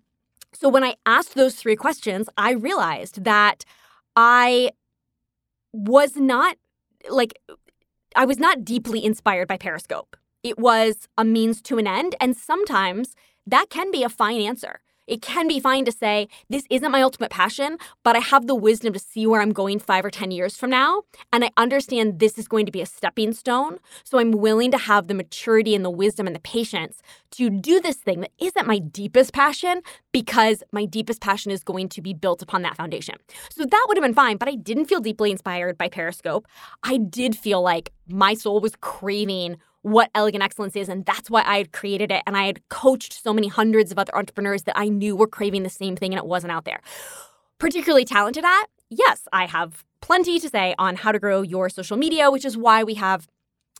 so 0.52 0.68
when 0.68 0.82
I 0.82 0.96
asked 1.06 1.34
those 1.34 1.54
three 1.54 1.76
questions, 1.76 2.28
I 2.36 2.52
realized 2.52 3.24
that 3.24 3.64
I 4.16 4.72
was 5.72 6.16
not 6.16 6.56
like, 7.08 7.38
I 8.16 8.24
was 8.24 8.38
not 8.38 8.64
deeply 8.64 9.04
inspired 9.04 9.46
by 9.46 9.56
Periscope. 9.56 10.16
It 10.42 10.58
was 10.58 11.08
a 11.18 11.24
means 11.24 11.60
to 11.62 11.78
an 11.78 11.86
end. 11.86 12.14
And 12.20 12.36
sometimes 12.36 13.14
that 13.46 13.70
can 13.70 13.90
be 13.90 14.02
a 14.02 14.08
fine 14.08 14.40
answer. 14.40 14.80
It 15.10 15.22
can 15.22 15.48
be 15.48 15.58
fine 15.58 15.84
to 15.86 15.92
say, 15.92 16.28
this 16.48 16.62
isn't 16.70 16.92
my 16.92 17.02
ultimate 17.02 17.32
passion, 17.32 17.78
but 18.04 18.14
I 18.14 18.20
have 18.20 18.46
the 18.46 18.54
wisdom 18.54 18.92
to 18.92 19.00
see 19.00 19.26
where 19.26 19.40
I'm 19.40 19.52
going 19.52 19.80
five 19.80 20.04
or 20.04 20.10
10 20.10 20.30
years 20.30 20.56
from 20.56 20.70
now. 20.70 21.02
And 21.32 21.44
I 21.44 21.50
understand 21.56 22.20
this 22.20 22.38
is 22.38 22.46
going 22.46 22.64
to 22.66 22.70
be 22.70 22.80
a 22.80 22.86
stepping 22.86 23.32
stone. 23.32 23.78
So 24.04 24.20
I'm 24.20 24.30
willing 24.30 24.70
to 24.70 24.78
have 24.78 25.08
the 25.08 25.14
maturity 25.14 25.74
and 25.74 25.84
the 25.84 25.90
wisdom 25.90 26.28
and 26.28 26.36
the 26.36 26.40
patience 26.40 27.02
to 27.32 27.50
do 27.50 27.80
this 27.80 27.96
thing 27.96 28.20
that 28.20 28.30
isn't 28.38 28.68
my 28.68 28.78
deepest 28.78 29.32
passion 29.32 29.82
because 30.12 30.62
my 30.70 30.84
deepest 30.84 31.20
passion 31.20 31.50
is 31.50 31.64
going 31.64 31.88
to 31.88 32.00
be 32.00 32.14
built 32.14 32.40
upon 32.40 32.62
that 32.62 32.76
foundation. 32.76 33.16
So 33.50 33.64
that 33.64 33.84
would 33.88 33.96
have 33.96 34.04
been 34.04 34.14
fine, 34.14 34.36
but 34.36 34.48
I 34.48 34.54
didn't 34.54 34.84
feel 34.84 35.00
deeply 35.00 35.32
inspired 35.32 35.76
by 35.76 35.88
Periscope. 35.88 36.46
I 36.84 36.98
did 36.98 37.36
feel 37.36 37.62
like 37.62 37.92
my 38.06 38.34
soul 38.34 38.60
was 38.60 38.76
craving 38.80 39.56
what 39.82 40.10
elegant 40.14 40.42
excellence 40.42 40.76
is. 40.76 40.88
And 40.88 41.04
that's 41.04 41.30
why 41.30 41.42
I 41.42 41.58
had 41.58 41.72
created 41.72 42.10
it. 42.10 42.22
And 42.26 42.36
I 42.36 42.44
had 42.44 42.68
coached 42.68 43.22
so 43.22 43.32
many 43.32 43.48
hundreds 43.48 43.90
of 43.90 43.98
other 43.98 44.14
entrepreneurs 44.14 44.64
that 44.64 44.78
I 44.78 44.88
knew 44.88 45.16
were 45.16 45.26
craving 45.26 45.62
the 45.62 45.70
same 45.70 45.96
thing 45.96 46.12
and 46.12 46.18
it 46.18 46.26
wasn't 46.26 46.52
out 46.52 46.64
there. 46.64 46.80
Particularly 47.58 48.04
talented 48.04 48.44
at, 48.44 48.64
yes, 48.90 49.26
I 49.32 49.46
have 49.46 49.84
plenty 50.00 50.38
to 50.38 50.48
say 50.48 50.74
on 50.78 50.96
how 50.96 51.12
to 51.12 51.18
grow 51.18 51.42
your 51.42 51.68
social 51.68 51.96
media, 51.96 52.30
which 52.30 52.44
is 52.44 52.56
why 52.56 52.82
we 52.84 52.94
have 52.94 53.26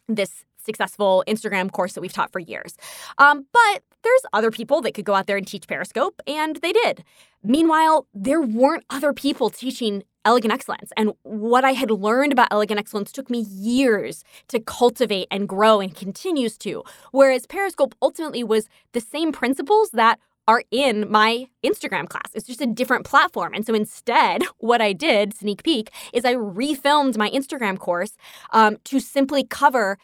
this 0.09 0.45
successful 0.63 1.25
Instagram 1.27 1.71
course 1.71 1.95
that 1.95 2.01
we've 2.01 2.13
taught 2.13 2.33
for 2.33 2.39
years. 2.39 2.77
Um, 3.19 3.47
but 3.53 3.83
there's 4.03 4.21
other 4.33 4.51
people 4.51 4.81
that 4.83 4.93
could 4.93 5.05
go 5.05 5.15
out 5.15 5.27
there 5.27 5.37
and 5.37 5.47
teach 5.47 5.67
Periscope, 5.67 6.21
and 6.27 6.57
they 6.57 6.73
did. 6.73 7.05
Meanwhile, 7.43 8.07
there 8.15 8.41
weren't 8.41 8.85
other 8.91 9.13
people 9.13 9.51
teaching 9.51 10.03
elegant 10.25 10.53
excellence. 10.53 10.91
And 10.97 11.13
what 11.23 11.65
I 11.65 11.73
had 11.73 11.91
learned 11.91 12.33
about 12.33 12.49
elegant 12.51 12.79
excellence 12.81 13.13
took 13.13 13.31
me 13.31 13.41
years 13.41 14.25
to 14.49 14.61
cultivate 14.61 15.29
and 15.31 15.49
grow 15.49 15.81
and 15.81 15.95
continues 15.95 16.59
to. 16.59 16.83
Whereas 17.13 17.47
Periscope 17.47 17.95
ultimately 18.03 18.45
was 18.45 18.69
the 18.93 19.01
same 19.01 19.33
principles 19.33 19.91
that 19.91 20.19
are 20.49 20.65
in 20.71 21.11
my 21.11 21.47
Instagram 21.65 22.09
class. 22.09 22.31
It's 22.35 22.47
just 22.47 22.61
a 22.61 22.67
different 22.67 23.05
platform. 23.05 23.55
And 23.55 23.65
so 23.65 23.75
instead, 23.75 24.43
what 24.59 24.81
I 24.81 24.93
did, 24.93 25.35
sneak 25.35 25.63
peek, 25.63 25.91
is 26.13 26.25
I 26.25 26.35
refilmed 26.35 27.17
my 27.17 27.31
Instagram 27.31 27.79
course 27.79 28.17
um, 28.53 28.77
to 28.85 29.01
simply 29.01 29.45
cover 29.45 29.99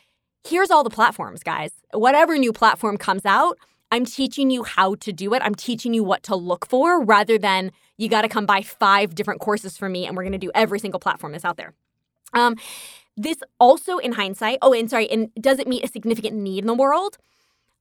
here's 0.46 0.70
all 0.70 0.84
the 0.84 0.90
platforms, 0.90 1.42
guys. 1.42 1.72
Whatever 1.92 2.38
new 2.38 2.52
platform 2.52 2.96
comes 2.96 3.24
out, 3.24 3.58
I'm 3.90 4.04
teaching 4.04 4.50
you 4.50 4.64
how 4.64 4.96
to 4.96 5.12
do 5.12 5.32
it. 5.34 5.42
I'm 5.42 5.54
teaching 5.54 5.94
you 5.94 6.02
what 6.02 6.22
to 6.24 6.36
look 6.36 6.66
for 6.66 7.02
rather 7.02 7.38
than 7.38 7.72
you 7.96 8.08
got 8.08 8.22
to 8.22 8.28
come 8.28 8.46
buy 8.46 8.62
five 8.62 9.14
different 9.14 9.40
courses 9.40 9.76
from 9.76 9.92
me 9.92 10.06
and 10.06 10.16
we're 10.16 10.24
going 10.24 10.32
to 10.32 10.38
do 10.38 10.50
every 10.54 10.78
single 10.78 11.00
platform 11.00 11.32
that's 11.32 11.44
out 11.44 11.56
there. 11.56 11.72
Um, 12.34 12.56
this 13.16 13.38
also, 13.58 13.98
in 13.98 14.12
hindsight, 14.12 14.58
oh, 14.60 14.74
and 14.74 14.90
sorry, 14.90 15.10
and 15.10 15.30
does 15.40 15.58
it 15.58 15.66
meet 15.66 15.84
a 15.84 15.88
significant 15.88 16.36
need 16.36 16.58
in 16.58 16.66
the 16.66 16.74
world? 16.74 17.16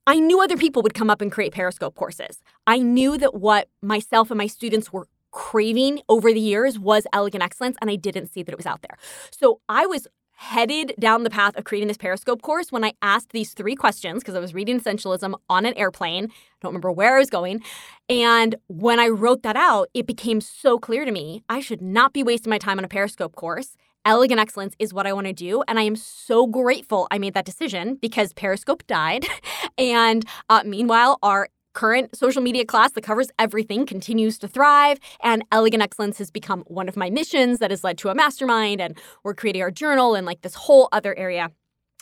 I 0.08 0.20
knew 0.20 0.42
other 0.42 0.56
people 0.56 0.82
would 0.84 0.94
come 0.94 1.10
up 1.10 1.20
and 1.22 1.32
create 1.32 1.52
Periscope 1.52 1.96
courses. 1.96 2.42
I 2.68 2.78
knew 2.78 3.18
that 3.18 3.34
what 3.34 3.68
myself 3.82 4.32
and 4.32 4.38
my 4.38 4.48
students 4.48 4.94
were 4.94 5.08
craving 5.32 6.02
over 6.08 6.32
the 6.32 6.40
years 6.40 6.80
was 6.80 7.06
elegant 7.12 7.44
excellence, 7.44 7.76
and 7.82 7.90
I 7.90 7.96
didn't 7.96 8.28
see 8.28 8.44
that 8.44 8.52
it 8.52 8.58
was 8.58 8.66
out 8.66 8.82
there. 8.82 8.98
So 9.32 9.60
I 9.68 9.86
was 9.86 10.08
headed 10.36 10.94
down 11.00 11.24
the 11.24 11.30
path 11.30 11.56
of 11.58 11.64
creating 11.64 11.88
this 11.88 11.98
Periscope 11.98 12.42
course 12.42 12.72
when 12.72 12.84
I 12.84 12.94
asked 13.02 13.32
these 13.32 13.54
three 13.54 13.76
questions 13.76 14.22
because 14.22 14.36
I 14.36 14.40
was 14.40 14.54
reading 14.54 14.80
Essentialism 14.80 15.34
on 15.50 15.66
an 15.66 15.74
airplane. 15.76 16.26
I 16.26 16.30
don't 16.62 16.70
remember 16.70 16.92
where 16.92 17.16
I 17.16 17.20
was 17.20 17.30
going. 17.30 17.64
And 18.10 18.56
when 18.68 19.00
I 19.00 19.08
wrote 19.08 19.44
that 19.44 19.56
out, 19.56 19.90
it 19.94 20.06
became 20.06 20.42
so 20.42 20.78
clear 20.78 21.06
to 21.06 21.12
me 21.12 21.44
I 21.50 21.60
should 21.60 21.82
not 21.82 22.14
be 22.14 22.24
wasting 22.24 22.50
my 22.50 22.58
time 22.58 22.78
on 22.78 22.86
a 22.86 22.90
Periscope 22.90 23.36
course. 23.36 23.76
Elegant 24.06 24.40
excellence 24.40 24.76
is 24.78 24.94
what 24.94 25.08
I 25.08 25.14
want 25.14 25.26
to 25.26 25.34
do. 25.34 25.64
And 25.68 25.80
I 25.80 25.84
am 25.84 25.96
so 25.96 26.46
grateful 26.46 27.08
I 27.10 27.18
made 27.18 27.34
that 27.34 27.46
decision 27.46 27.96
because 27.96 28.34
Periscope 28.34 28.86
died. 28.86 29.26
and 29.80 30.24
uh, 30.48 30.62
meanwhile, 30.64 31.18
our 31.24 31.50
current 31.76 32.16
social 32.18 32.42
media 32.42 32.66
class 32.66 32.92
that 32.94 33.04
covers 33.04 33.30
everything 33.38 33.86
continues 33.86 34.40
to 34.40 34.48
thrive, 34.48 35.00
and 35.22 35.44
Elegant 35.52 35.84
Excellence 35.84 36.18
has 36.18 36.32
become 36.32 36.64
one 36.66 36.90
of 36.90 36.98
my 36.98 37.12
missions 37.12 37.60
that 37.60 37.70
has 37.70 37.84
led 37.84 38.00
to 38.00 38.10
a 38.10 38.16
mastermind, 38.16 38.82
and 38.82 38.98
we're 39.24 39.36
creating 39.36 39.62
our 39.62 39.70
journal 39.70 40.16
and 40.16 40.26
like 40.26 40.42
this 40.42 40.56
whole 40.56 40.90
other 40.92 41.16
area 41.18 41.52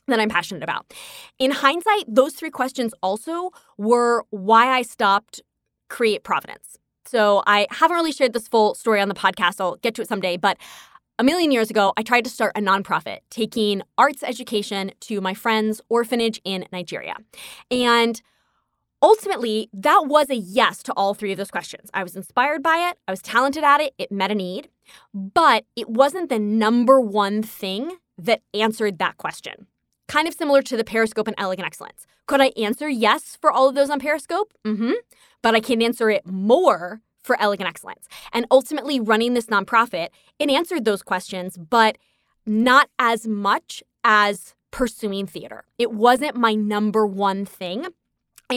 that 0.07 0.19
I'm 0.19 0.29
passionate 0.29 0.63
about. 0.63 0.93
In 1.39 1.51
hindsight, 1.51 2.05
those 2.07 2.33
three 2.33 2.49
questions 2.49 2.93
also 3.03 3.51
were 3.77 4.23
why 4.29 4.67
I 4.69 4.81
stopped 4.83 5.41
Create 5.89 6.23
Providence. 6.23 6.77
So 7.05 7.43
I 7.45 7.67
haven't 7.69 7.95
really 7.95 8.11
shared 8.11 8.33
this 8.33 8.47
full 8.47 8.75
story 8.75 9.01
on 9.01 9.09
the 9.09 9.15
podcast. 9.15 9.59
I'll 9.59 9.75
get 9.77 9.95
to 9.95 10.01
it 10.01 10.07
someday, 10.07 10.37
but 10.37 10.57
a 11.19 11.23
million 11.23 11.51
years 11.51 11.69
ago, 11.69 11.93
I 11.95 12.01
tried 12.01 12.23
to 12.23 12.29
start 12.29 12.53
a 12.55 12.59
nonprofit 12.59 13.19
taking 13.29 13.81
arts 13.97 14.23
education 14.23 14.91
to 15.01 15.21
my 15.21 15.33
friend's 15.33 15.79
orphanage 15.89 16.41
in 16.43 16.65
Nigeria. 16.71 17.15
And 17.69 18.21
ultimately, 19.03 19.69
that 19.73 20.05
was 20.07 20.29
a 20.29 20.35
yes 20.35 20.81
to 20.83 20.93
all 20.93 21.13
three 21.13 21.31
of 21.31 21.37
those 21.37 21.51
questions. 21.51 21.89
I 21.93 22.01
was 22.01 22.15
inspired 22.15 22.63
by 22.63 22.89
it, 22.89 22.97
I 23.07 23.11
was 23.11 23.21
talented 23.21 23.63
at 23.63 23.81
it, 23.81 23.93
it 23.97 24.11
met 24.11 24.31
a 24.31 24.35
need, 24.35 24.69
but 25.13 25.65
it 25.75 25.89
wasn't 25.89 26.29
the 26.29 26.39
number 26.39 26.99
one 26.99 27.43
thing 27.43 27.97
that 28.17 28.41
answered 28.53 28.97
that 28.99 29.17
question. 29.17 29.67
Kind 30.07 30.27
of 30.27 30.33
similar 30.33 30.61
to 30.63 30.77
the 30.77 30.83
Periscope 30.83 31.27
and 31.27 31.35
Elegant 31.37 31.65
Excellence. 31.65 32.05
Could 32.27 32.41
I 32.41 32.51
answer 32.57 32.89
yes 32.89 33.37
for 33.39 33.51
all 33.51 33.69
of 33.69 33.75
those 33.75 33.89
on 33.89 33.99
Periscope? 33.99 34.53
Mm 34.65 34.77
hmm. 34.77 34.91
But 35.41 35.55
I 35.55 35.59
can 35.59 35.81
answer 35.81 36.09
it 36.09 36.25
more 36.25 37.01
for 37.21 37.39
Elegant 37.41 37.69
Excellence. 37.69 38.07
And 38.31 38.45
ultimately, 38.51 38.99
running 38.99 39.33
this 39.33 39.47
nonprofit, 39.47 40.09
it 40.39 40.49
answered 40.49 40.85
those 40.85 41.03
questions, 41.03 41.57
but 41.57 41.97
not 42.45 42.89
as 42.99 43.27
much 43.27 43.83
as 44.03 44.55
pursuing 44.71 45.25
theater. 45.25 45.65
It 45.77 45.91
wasn't 45.91 46.35
my 46.35 46.53
number 46.53 47.05
one 47.05 47.45
thing. 47.45 47.87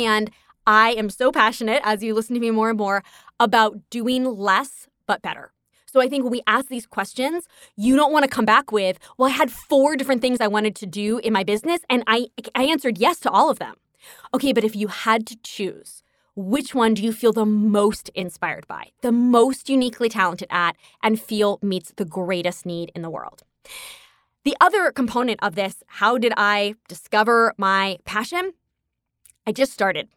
And 0.04 0.30
I 0.66 0.90
am 0.90 1.08
so 1.08 1.32
passionate, 1.32 1.80
as 1.84 2.02
you 2.02 2.12
listen 2.12 2.34
to 2.34 2.40
me 2.40 2.50
more 2.50 2.68
and 2.68 2.78
more, 2.78 3.02
about 3.40 3.78
doing 3.88 4.24
less 4.24 4.88
but 5.06 5.22
better. 5.22 5.52
So 5.86 6.00
I 6.00 6.08
think 6.08 6.24
when 6.24 6.32
we 6.32 6.42
ask 6.46 6.68
these 6.68 6.86
questions, 6.86 7.46
you 7.76 7.96
don't 7.96 8.12
want 8.12 8.24
to 8.24 8.30
come 8.30 8.44
back 8.44 8.72
with, 8.72 8.98
well, 9.16 9.30
I 9.30 9.32
had 9.32 9.50
four 9.50 9.96
different 9.96 10.20
things 10.20 10.40
I 10.40 10.48
wanted 10.48 10.74
to 10.76 10.86
do 10.86 11.18
in 11.18 11.32
my 11.32 11.44
business, 11.44 11.80
and 11.88 12.02
I, 12.06 12.26
I 12.54 12.64
answered 12.64 12.98
yes 12.98 13.18
to 13.20 13.30
all 13.30 13.48
of 13.48 13.58
them. 13.58 13.76
Okay, 14.34 14.52
but 14.52 14.64
if 14.64 14.76
you 14.76 14.88
had 14.88 15.26
to 15.28 15.36
choose, 15.42 16.02
which 16.34 16.74
one 16.74 16.92
do 16.92 17.02
you 17.02 17.12
feel 17.12 17.32
the 17.32 17.46
most 17.46 18.10
inspired 18.10 18.66
by, 18.66 18.88
the 19.00 19.12
most 19.12 19.70
uniquely 19.70 20.10
talented 20.10 20.48
at, 20.50 20.76
and 21.02 21.18
feel 21.18 21.58
meets 21.62 21.92
the 21.96 22.04
greatest 22.04 22.66
need 22.66 22.92
in 22.94 23.00
the 23.00 23.10
world? 23.10 23.42
The 24.44 24.56
other 24.60 24.92
component 24.92 25.40
of 25.42 25.54
this, 25.54 25.82
how 25.86 26.18
did 26.18 26.34
I 26.36 26.74
discover 26.88 27.54
my 27.56 27.98
passion? 28.04 28.52
I 29.46 29.52
just 29.52 29.72
started. 29.72 30.08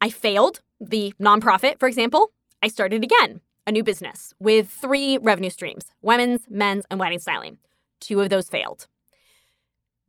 I 0.00 0.10
failed 0.10 0.60
the 0.80 1.14
nonprofit, 1.20 1.78
for 1.78 1.86
example. 1.86 2.32
I 2.62 2.68
started 2.68 3.04
again, 3.04 3.40
a 3.66 3.72
new 3.72 3.84
business 3.84 4.34
with 4.40 4.68
three 4.68 5.18
revenue 5.18 5.50
streams 5.50 5.86
women's, 6.02 6.42
men's, 6.50 6.84
and 6.90 6.98
wedding 6.98 7.20
styling. 7.20 7.58
Two 8.00 8.20
of 8.20 8.30
those 8.30 8.48
failed. 8.48 8.88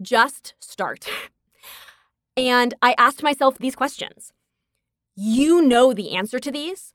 Just 0.01 0.55
start. 0.60 1.08
and 2.38 2.74
I 2.82 2.96
asked 2.98 3.22
myself 3.22 3.58
these 3.60 3.75
questions. 3.75 4.34
You 5.15 5.62
know 5.62 5.94
the 5.94 6.15
answer 6.15 6.39
to 6.39 6.51
these. 6.51 6.91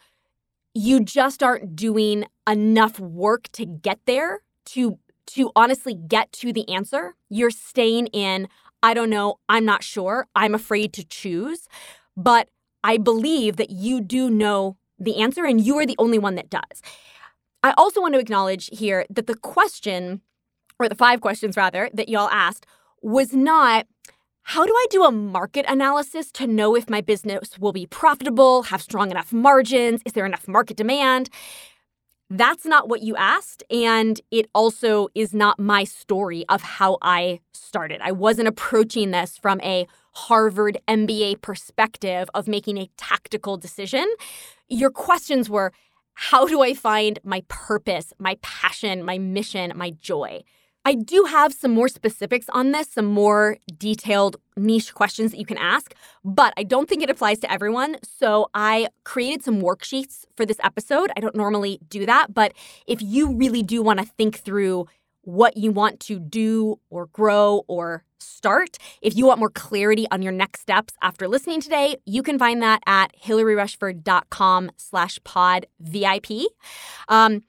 You 0.75 1.01
just 1.01 1.43
aren't 1.43 1.77
doing 1.77 2.25
enough 2.49 2.99
work 2.99 3.49
to 3.53 3.65
get 3.65 4.01
there 4.07 4.43
to 4.67 4.99
to 5.27 5.53
honestly 5.55 5.95
get 5.95 6.33
to 6.33 6.53
the 6.53 6.69
answer. 6.69 7.15
You're 7.29 7.53
staying 7.53 8.09
in 8.09 8.49
I 8.83 8.95
don't 8.95 9.11
know. 9.11 9.37
I'm 9.49 9.65
not 9.65 9.83
sure. 9.83 10.27
I'm 10.35 10.55
afraid 10.55 10.93
to 10.95 11.05
choose. 11.05 11.69
But 12.17 12.49
I 12.83 12.97
believe 12.97 13.57
that 13.57 13.71
you 13.71 14.01
do 14.01 14.31
know 14.31 14.77
the 14.99 15.17
answer 15.17 15.45
and 15.45 15.61
you 15.61 15.79
are 15.79 15.87
the 15.87 15.97
only 15.99 16.19
one 16.19 16.35
that 16.35 16.51
does. 16.51 16.83
I 17.63 17.73
also 17.77 18.01
want 18.01 18.15
to 18.15 18.21
acknowledge 18.21 18.71
here 18.73 19.07
that 19.11 19.27
the 19.27 19.37
question, 19.37 20.23
or 20.79 20.89
the 20.89 20.95
five 20.95 21.21
questions 21.21 21.57
rather, 21.57 21.91
that 21.93 22.09
y'all 22.09 22.29
asked 22.31 22.67
was 23.03 23.33
not 23.33 23.87
how 24.43 24.67
do 24.67 24.73
I 24.73 24.87
do 24.91 25.05
a 25.05 25.13
market 25.13 25.65
analysis 25.69 26.33
to 26.33 26.47
know 26.47 26.75
if 26.75 26.91
my 26.91 27.01
business 27.01 27.59
will 27.59 27.73
be 27.73 27.87
profitable, 27.87 28.65
have 28.65 28.83
strong 28.83 29.11
enough 29.11 29.33
margins, 29.33 30.01
is 30.05 30.13
there 30.13 30.27
enough 30.27 30.49
market 30.49 30.77
demand? 30.77 31.29
That's 32.31 32.65
not 32.65 32.89
what 32.89 33.03
you 33.03 33.17
asked. 33.17 33.65
And 33.71 34.21
it 34.31 34.47
also 34.55 35.09
is 35.15 35.35
not 35.35 35.59
my 35.59 35.85
story 35.85 36.45
of 36.49 36.63
how 36.63 36.99
I 37.03 37.41
started. 37.53 38.01
I 38.03 38.13
wasn't 38.13 38.49
approaching 38.49 39.11
this 39.11 39.37
from 39.37 39.61
a 39.63 39.87
Harvard 40.13 40.79
MBA 40.89 41.41
perspective 41.43 42.31
of 42.33 42.49
making 42.49 42.79
a 42.79 42.89
tactical 42.97 43.57
decision. 43.57 44.07
Your 44.69 44.91
questions 44.91 45.51
were 45.51 45.73
how 46.15 46.47
do 46.47 46.61
I 46.61 46.75
find 46.75 47.19
my 47.25 47.43
purpose, 47.49 48.13
my 48.19 48.37
passion, 48.43 49.03
my 49.05 49.19
mission, 49.19 49.73
my 49.75 49.91
joy? 49.91 50.43
I 50.85 50.95
do 50.95 51.25
have 51.25 51.53
some 51.53 51.73
more 51.73 51.89
specifics 51.89 52.47
on 52.51 52.73
this, 52.73 52.89
some 52.93 53.05
more 53.05 53.59
detailed 53.77 54.37
niche 54.57 54.95
questions 54.95 55.31
that 55.31 55.39
you 55.39 55.45
can 55.45 55.59
ask, 55.59 55.95
but 56.25 56.55
I 56.57 56.63
don't 56.63 56.89
think 56.89 57.03
it 57.03 57.11
applies 57.11 57.39
to 57.41 57.53
everyone. 57.53 57.97
So 58.03 58.49
I 58.55 58.89
created 59.05 59.45
some 59.45 59.61
worksheets 59.61 60.25
for 60.37 60.47
this 60.47 60.59
episode. 60.63 61.11
I 61.17 61.21
don't 61.21 61.37
normally 61.37 61.81
do 61.89 62.07
that, 62.07 62.33
but 62.33 62.53
if 62.87 63.03
you 63.03 63.33
really 63.33 63.63
do 63.63 63.83
want 63.83 64.01
to 64.01 64.07
think 64.07 64.39
through 64.39 64.87
what 65.23 65.57
you 65.57 65.71
want 65.71 66.01
to 66.01 66.19
do 66.19 66.81
or 66.89 67.07
grow 67.07 67.63
or 67.69 68.05
start, 68.19 68.79
if 69.03 69.15
you 69.17 69.27
want 69.27 69.39
more 69.39 69.51
clarity 69.51 70.07
on 70.11 70.23
your 70.23 70.33
next 70.33 70.61
steps 70.63 70.95
after 71.03 71.29
listening 71.29 71.61
today, 71.61 71.97
you 72.07 72.23
can 72.23 72.39
find 72.39 72.63
that 72.63 72.83
at 72.87 73.15
hilaryrushford.com 73.23 74.71
slash 74.77 75.19
pod 75.25 75.67
VIP. 75.79 76.31
Um, 77.09 77.43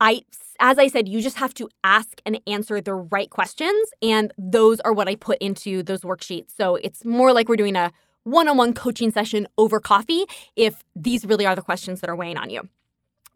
I 0.00 0.22
as 0.60 0.78
I 0.78 0.88
said, 0.88 1.08
you 1.08 1.20
just 1.20 1.36
have 1.36 1.54
to 1.54 1.68
ask 1.84 2.20
and 2.24 2.40
answer 2.46 2.80
the 2.80 2.94
right 2.94 3.30
questions. 3.30 3.88
And 4.02 4.32
those 4.38 4.80
are 4.80 4.92
what 4.92 5.08
I 5.08 5.14
put 5.14 5.38
into 5.38 5.82
those 5.82 6.02
worksheets. 6.02 6.50
So 6.56 6.76
it's 6.76 7.04
more 7.04 7.32
like 7.32 7.48
we're 7.48 7.56
doing 7.56 7.76
a 7.76 7.92
one 8.24 8.48
on 8.48 8.56
one 8.56 8.72
coaching 8.72 9.12
session 9.12 9.46
over 9.56 9.78
coffee 9.78 10.24
if 10.56 10.82
these 10.96 11.24
really 11.24 11.46
are 11.46 11.54
the 11.54 11.62
questions 11.62 12.00
that 12.00 12.10
are 12.10 12.16
weighing 12.16 12.36
on 12.36 12.50
you. 12.50 12.68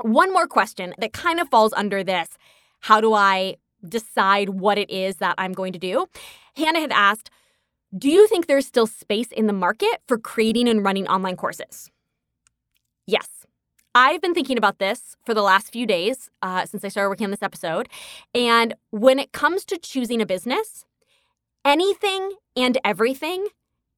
One 0.03 0.33
more 0.33 0.47
question 0.47 0.95
that 0.99 1.13
kind 1.13 1.41
of 1.41 1.49
falls 1.49 1.73
under 1.75 2.03
this 2.03 2.29
how 2.81 3.01
do 3.01 3.13
I 3.13 3.57
decide 3.87 4.49
what 4.51 4.79
it 4.79 4.91
is 4.91 5.17
that 5.17 5.35
I'm 5.39 5.53
going 5.53 5.73
to 5.75 5.79
do? 5.79 6.07
Hannah 6.57 6.81
had 6.81 6.93
asked, 6.93 7.31
Do 7.97 8.09
you 8.09 8.27
think 8.27 8.47
there's 8.47 8.67
still 8.67 8.87
space 8.87 9.29
in 9.33 9.47
the 9.47 9.53
market 9.53 10.01
for 10.07 10.19
creating 10.19 10.69
and 10.69 10.85
running 10.85 11.07
online 11.07 11.37
courses? 11.37 11.91
Yes. 13.07 13.40
I've 13.95 14.21
been 14.21 14.35
thinking 14.35 14.57
about 14.57 14.79
this 14.79 15.17
for 15.27 15.35
the 15.35 15.43
last 15.43 15.73
few 15.73 15.85
days 15.85 16.31
uh, 16.43 16.65
since 16.65 16.85
I 16.85 16.89
started 16.89 17.09
working 17.09 17.25
on 17.25 17.33
this 17.33 17.43
episode. 17.43 17.89
And 18.35 18.75
when 18.91 19.19
it 19.19 19.33
comes 19.33 19.65
to 19.67 19.79
choosing 19.79 20.23
a 20.23 20.27
business, 20.27 20.85
anything 21.65 22.35
and 22.57 22.79
everything 22.85 23.49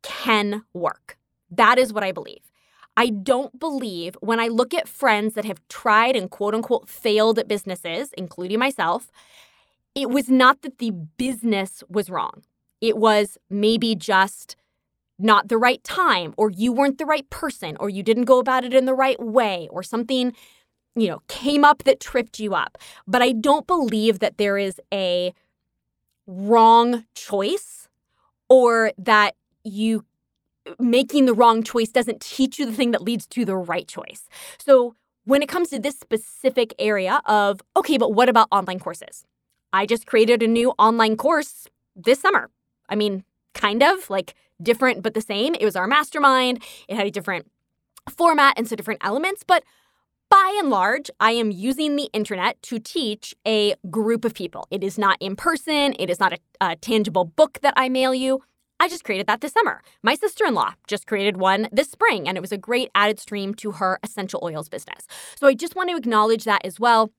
can 0.02 0.64
work. 0.72 1.18
That 1.50 1.78
is 1.78 1.92
what 1.92 2.04
I 2.04 2.12
believe. 2.12 2.40
I 2.96 3.08
don't 3.08 3.58
believe 3.58 4.16
when 4.20 4.40
I 4.40 4.49
look 4.49 4.75
at 4.75 4.88
friends 4.88 5.34
that 5.34 5.44
have 5.44 5.66
tried 5.68 6.16
and 6.16 6.30
quote 6.30 6.54
unquote 6.54 6.88
failed 6.88 7.38
at 7.38 7.49
businesses, 7.49 8.12
including 8.14 8.58
myself, 8.58 9.11
it 9.94 10.08
was 10.11 10.30
not 10.30 10.62
that 10.62 10.78
the 10.78 10.90
business 10.90 11.82
was 11.88 12.08
wrong. 12.08 12.42
It 12.80 12.96
was 12.96 13.37
maybe 13.50 13.94
just 13.94 14.56
not 15.19 15.49
the 15.49 15.59
right 15.59 15.83
time 15.85 16.35
or 16.37 16.50
you 16.50 16.73
weren't 16.73 16.99
the 16.99 17.07
right 17.07 17.28
person 17.31 17.76
or 17.78 17.88
you 17.88 18.02
didn't 18.02 18.25
go 18.25 18.38
about 18.38 18.64
it 18.64 18.75
in 18.75 18.87
the 18.87 18.95
right 18.95 19.21
way 19.23 19.69
or 19.71 19.83
something 19.83 20.35
you 20.95 21.09
know 21.09 21.23
came 21.28 21.64
up 21.64 21.85
that 21.85 22.00
tripped 22.00 22.38
you 22.38 22.54
up. 22.54 22.78
But 23.07 23.23
i 23.23 23.33
don't 23.33 23.66
believe 23.66 24.19
that 24.19 24.38
there 24.38 24.59
is 24.59 24.81
a 24.92 25.33
wrong 26.26 27.04
choice 27.14 27.88
or 28.49 28.92
that 28.99 29.35
you 29.64 30.04
making 30.78 31.26
the 31.26 31.35
wrong 31.35 31.62
choice 31.62 31.88
doesn't 31.88 32.21
teach 32.21 32.59
you 32.59 32.66
the 32.66 32.73
thing 32.73 32.92
that 32.92 33.02
leads 33.02 33.26
to 33.26 33.45
the 33.45 33.57
right 33.57 33.88
choice. 33.88 34.28
So 34.59 34.95
when 35.25 35.42
it 35.42 35.49
comes 35.49 35.71
to 35.71 35.78
this 35.78 35.99
specific 35.99 36.75
area 36.78 37.21
of 37.26 37.61
okay 37.76 37.99
but 37.99 38.12
what 38.14 38.28
about 38.28 38.49
online 38.52 38.78
courses? 38.78 39.25
I 39.73 39.87
just 39.87 40.07
created 40.07 40.42
a 40.42 40.47
new 40.47 40.71
online 40.78 41.16
course 41.16 41.66
this 41.97 42.21
summer. 42.21 42.50
I 42.88 42.95
mean 42.95 43.25
kind 43.54 43.83
of 43.83 44.09
like 44.09 44.35
different 44.61 45.02
but 45.02 45.14
the 45.14 45.21
same. 45.21 45.54
It 45.54 45.64
was 45.64 45.76
our 45.76 45.87
mastermind. 45.87 46.62
It 46.88 46.97
had 46.97 47.06
a 47.06 47.11
different 47.11 47.50
format 48.11 48.54
and 48.56 48.68
so 48.68 48.76
different 48.76 49.05
elements, 49.05 49.44
but 49.46 49.62
by 50.33 50.57
and 50.59 50.70
large, 50.70 51.11
I 51.20 51.33
am 51.33 51.50
using 51.50 51.96
the 51.96 52.09
internet 52.14 52.61
to 52.62 52.79
teach 52.79 53.35
a 53.46 53.74
group 53.90 54.24
of 54.24 54.33
people. 54.33 54.66
It 54.70 54.83
is 54.83 54.98
not 54.98 55.18
in 55.20 55.37
person, 55.37 55.94
it 55.98 56.09
is 56.09 56.18
not 56.18 56.33
a, 56.33 56.38
a 56.61 56.76
tangible 56.76 57.26
book 57.26 57.59
that 57.61 57.74
I 57.76 57.90
mail 57.90 58.14
you. 58.14 58.42
I 58.81 58.88
just 58.88 59.05
created 59.05 59.26
that 59.26 59.42
this 59.42 59.53
summer. 59.53 59.83
My 60.03 60.14
sister 60.14 60.46
in 60.46 60.55
law 60.55 60.72
just 60.87 61.07
created 61.07 61.37
one 61.37 61.68
this 61.70 61.90
spring, 61.90 62.26
and 62.26 62.38
it 62.38 62.40
was 62.40 62.50
a 62.50 62.57
great 62.57 62.90
added 62.94 63.20
stream 63.20 63.53
to 63.57 63.72
her 63.72 64.00
essential 64.03 64.40
oils 64.42 64.70
business. 64.70 65.07
So 65.38 65.46
I 65.46 65.55
just 65.55 65.76
want 65.76 65.90
to 65.90 65.96
acknowledge 65.96 66.44
that 66.44 66.64
as 66.64 66.81
well 66.81 67.12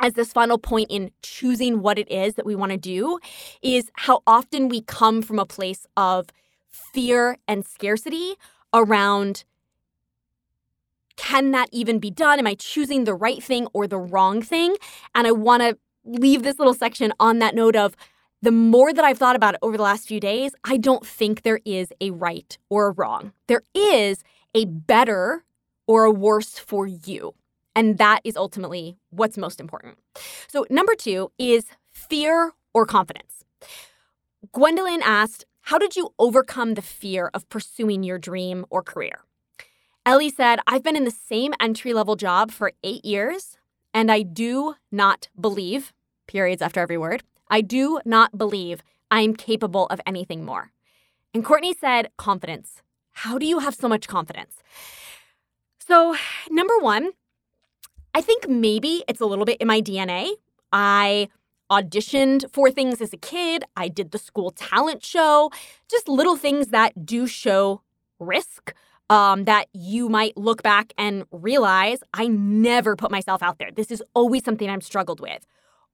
as 0.00 0.14
this 0.14 0.32
final 0.32 0.56
point 0.56 0.90
in 0.90 1.10
choosing 1.22 1.82
what 1.82 1.98
it 1.98 2.10
is 2.10 2.36
that 2.36 2.46
we 2.46 2.54
want 2.54 2.70
to 2.70 2.78
do 2.78 3.18
is 3.62 3.90
how 3.94 4.22
often 4.26 4.68
we 4.68 4.80
come 4.82 5.22
from 5.22 5.38
a 5.38 5.44
place 5.44 5.86
of 5.96 6.28
fear 6.70 7.38
and 7.46 7.66
scarcity 7.66 8.34
around 8.72 9.44
can 11.16 11.50
that 11.50 11.68
even 11.70 11.98
be 11.98 12.10
done? 12.10 12.38
Am 12.38 12.46
I 12.46 12.54
choosing 12.54 13.04
the 13.04 13.14
right 13.14 13.42
thing 13.42 13.66
or 13.74 13.86
the 13.86 13.98
wrong 13.98 14.40
thing? 14.40 14.76
And 15.14 15.26
I 15.26 15.32
want 15.32 15.62
to 15.62 15.76
leave 16.04 16.42
this 16.42 16.58
little 16.58 16.72
section 16.72 17.12
on 17.20 17.40
that 17.40 17.54
note 17.54 17.76
of 17.76 17.94
the 18.40 18.50
more 18.50 18.92
that 18.92 19.04
I've 19.04 19.18
thought 19.18 19.36
about 19.36 19.54
it 19.54 19.60
over 19.60 19.76
the 19.76 19.82
last 19.82 20.08
few 20.08 20.18
days, 20.18 20.52
I 20.64 20.78
don't 20.78 21.06
think 21.06 21.42
there 21.42 21.60
is 21.66 21.92
a 22.00 22.10
right 22.10 22.56
or 22.70 22.86
a 22.86 22.92
wrong. 22.92 23.32
There 23.48 23.62
is 23.74 24.24
a 24.54 24.64
better 24.64 25.44
or 25.86 26.04
a 26.04 26.10
worse 26.10 26.58
for 26.58 26.86
you. 26.86 27.34
And 27.76 27.98
that 27.98 28.20
is 28.24 28.36
ultimately 28.36 28.96
what's 29.10 29.36
most 29.36 29.60
important. 29.60 29.98
So, 30.48 30.64
number 30.70 30.94
two 30.94 31.32
is 31.38 31.66
fear 31.90 32.52
or 32.72 32.86
confidence. 32.86 33.44
Gwendolyn 34.52 35.02
asked, 35.04 35.44
How 35.62 35.78
did 35.78 35.96
you 35.96 36.14
overcome 36.18 36.74
the 36.74 36.82
fear 36.82 37.30
of 37.32 37.48
pursuing 37.48 38.02
your 38.02 38.18
dream 38.18 38.64
or 38.70 38.82
career? 38.82 39.20
Ellie 40.06 40.30
said, 40.30 40.60
I've 40.66 40.82
been 40.82 40.96
in 40.96 41.04
the 41.04 41.10
same 41.10 41.54
entry 41.60 41.92
level 41.92 42.16
job 42.16 42.50
for 42.50 42.72
eight 42.82 43.04
years, 43.04 43.58
and 43.92 44.10
I 44.10 44.22
do 44.22 44.74
not 44.90 45.28
believe, 45.38 45.92
periods 46.26 46.62
after 46.62 46.80
every 46.80 46.98
word, 46.98 47.22
I 47.48 47.60
do 47.60 48.00
not 48.04 48.38
believe 48.38 48.82
I 49.10 49.20
am 49.20 49.34
capable 49.34 49.86
of 49.86 50.00
anything 50.06 50.44
more. 50.44 50.72
And 51.34 51.44
Courtney 51.44 51.74
said, 51.74 52.10
Confidence. 52.16 52.82
How 53.12 53.38
do 53.38 53.46
you 53.46 53.58
have 53.58 53.74
so 53.74 53.88
much 53.88 54.08
confidence? 54.08 54.62
So, 55.86 56.16
number 56.50 56.78
one, 56.78 57.10
I 58.14 58.20
think 58.20 58.48
maybe 58.48 59.04
it's 59.08 59.20
a 59.20 59.26
little 59.26 59.44
bit 59.44 59.60
in 59.60 59.66
my 59.66 59.80
DNA. 59.80 60.30
I 60.72 61.28
auditioned 61.70 62.50
for 62.52 62.70
things 62.70 63.00
as 63.00 63.12
a 63.12 63.16
kid, 63.16 63.64
I 63.76 63.88
did 63.88 64.10
the 64.10 64.18
school 64.18 64.50
talent 64.50 65.04
show, 65.04 65.50
just 65.90 66.08
little 66.08 66.36
things 66.36 66.68
that 66.68 67.06
do 67.06 67.26
show 67.26 67.82
risk. 68.18 68.74
Um, 69.08 69.42
that 69.46 69.66
you 69.72 70.08
might 70.08 70.36
look 70.36 70.62
back 70.62 70.92
and 70.96 71.24
realize 71.32 71.98
I 72.14 72.28
never 72.28 72.94
put 72.94 73.10
myself 73.10 73.42
out 73.42 73.58
there. 73.58 73.72
This 73.72 73.90
is 73.90 74.00
always 74.14 74.44
something 74.44 74.70
I'm 74.70 74.80
struggled 74.80 75.18
with. 75.18 75.44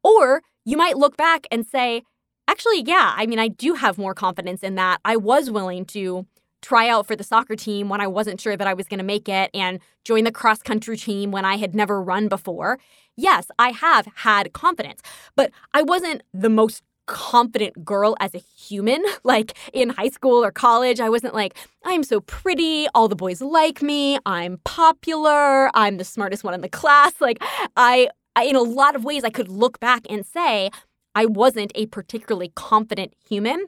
Or 0.04 0.42
you 0.66 0.76
might 0.76 0.98
look 0.98 1.16
back 1.16 1.46
and 1.50 1.66
say, 1.66 2.02
actually, 2.46 2.82
yeah, 2.82 3.14
I 3.16 3.24
mean, 3.24 3.38
I 3.38 3.48
do 3.48 3.72
have 3.72 3.96
more 3.96 4.12
confidence 4.12 4.62
in 4.62 4.74
that. 4.74 5.00
I 5.02 5.16
was 5.16 5.50
willing 5.50 5.86
to 5.86 6.26
try 6.62 6.88
out 6.88 7.06
for 7.06 7.16
the 7.16 7.24
soccer 7.24 7.56
team 7.56 7.88
when 7.88 8.00
I 8.00 8.06
wasn't 8.06 8.40
sure 8.40 8.56
that 8.56 8.66
I 8.66 8.74
was 8.74 8.86
going 8.88 8.98
to 8.98 9.04
make 9.04 9.28
it 9.28 9.50
and 9.54 9.78
join 10.04 10.24
the 10.24 10.32
cross 10.32 10.62
country 10.62 10.96
team 10.96 11.30
when 11.30 11.44
I 11.44 11.56
had 11.56 11.74
never 11.74 12.02
run 12.02 12.28
before. 12.28 12.78
Yes, 13.16 13.50
I 13.58 13.70
have 13.70 14.08
had 14.16 14.52
confidence, 14.52 15.00
but 15.34 15.50
I 15.74 15.82
wasn't 15.82 16.22
the 16.34 16.50
most 16.50 16.82
confident 17.06 17.84
girl 17.84 18.16
as 18.20 18.34
a 18.34 18.38
human. 18.38 19.04
Like 19.24 19.56
in 19.72 19.88
high 19.90 20.10
school 20.10 20.44
or 20.44 20.52
college, 20.52 21.00
I 21.00 21.08
wasn't 21.08 21.34
like, 21.34 21.56
I'm 21.84 22.04
so 22.04 22.20
pretty, 22.20 22.86
all 22.94 23.08
the 23.08 23.16
boys 23.16 23.40
like 23.40 23.82
me, 23.82 24.18
I'm 24.24 24.58
popular, 24.64 25.68
I'm 25.74 25.96
the 25.96 26.04
smartest 26.04 26.44
one 26.44 26.54
in 26.54 26.60
the 26.60 26.68
class. 26.68 27.12
Like 27.20 27.38
I, 27.76 28.08
I 28.36 28.44
in 28.44 28.54
a 28.54 28.62
lot 28.62 28.94
of 28.94 29.04
ways 29.04 29.24
I 29.24 29.30
could 29.30 29.48
look 29.48 29.80
back 29.80 30.06
and 30.08 30.24
say 30.24 30.70
I 31.16 31.26
wasn't 31.26 31.72
a 31.74 31.86
particularly 31.86 32.52
confident 32.54 33.14
human. 33.28 33.66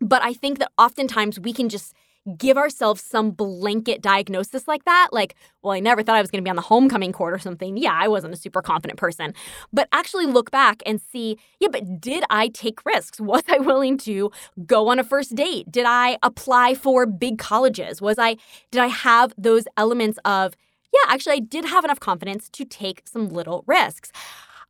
But 0.00 0.22
I 0.22 0.34
think 0.34 0.58
that 0.58 0.70
oftentimes 0.76 1.40
we 1.40 1.54
can 1.54 1.70
just 1.70 1.94
give 2.36 2.56
ourselves 2.56 3.02
some 3.02 3.30
blanket 3.30 4.02
diagnosis 4.02 4.68
like 4.68 4.84
that. 4.84 5.08
Like, 5.12 5.34
well, 5.62 5.72
I 5.72 5.80
never 5.80 6.02
thought 6.02 6.16
I 6.16 6.20
was 6.20 6.30
going 6.30 6.42
to 6.42 6.46
be 6.46 6.50
on 6.50 6.56
the 6.56 6.62
homecoming 6.62 7.12
court 7.12 7.32
or 7.32 7.38
something. 7.38 7.76
Yeah, 7.76 7.92
I 7.94 8.08
wasn't 8.08 8.34
a 8.34 8.36
super 8.36 8.62
confident 8.62 8.98
person. 8.98 9.34
But 9.72 9.88
actually 9.92 10.26
look 10.26 10.50
back 10.50 10.82
and 10.84 11.00
see, 11.00 11.38
yeah, 11.60 11.68
but 11.68 12.00
did 12.00 12.24
I 12.30 12.48
take 12.48 12.84
risks? 12.84 13.20
Was 13.30 13.42
I 13.48 13.58
willing 13.58 13.96
to 13.98 14.30
go 14.66 14.88
on 14.88 14.98
a 14.98 15.04
first 15.04 15.34
date? 15.34 15.70
Did 15.70 15.86
I 15.86 16.18
apply 16.22 16.74
for 16.74 17.06
big 17.06 17.38
colleges? 17.38 18.02
Was 18.02 18.18
I, 18.18 18.36
did 18.70 18.82
I 18.82 18.88
have 18.88 19.32
those 19.38 19.64
elements 19.76 20.18
of, 20.24 20.54
yeah, 20.92 21.12
actually, 21.12 21.36
I 21.36 21.40
did 21.40 21.64
have 21.64 21.84
enough 21.84 22.00
confidence 22.00 22.48
to 22.50 22.64
take 22.64 23.02
some 23.06 23.28
little 23.28 23.64
risks. 23.66 24.10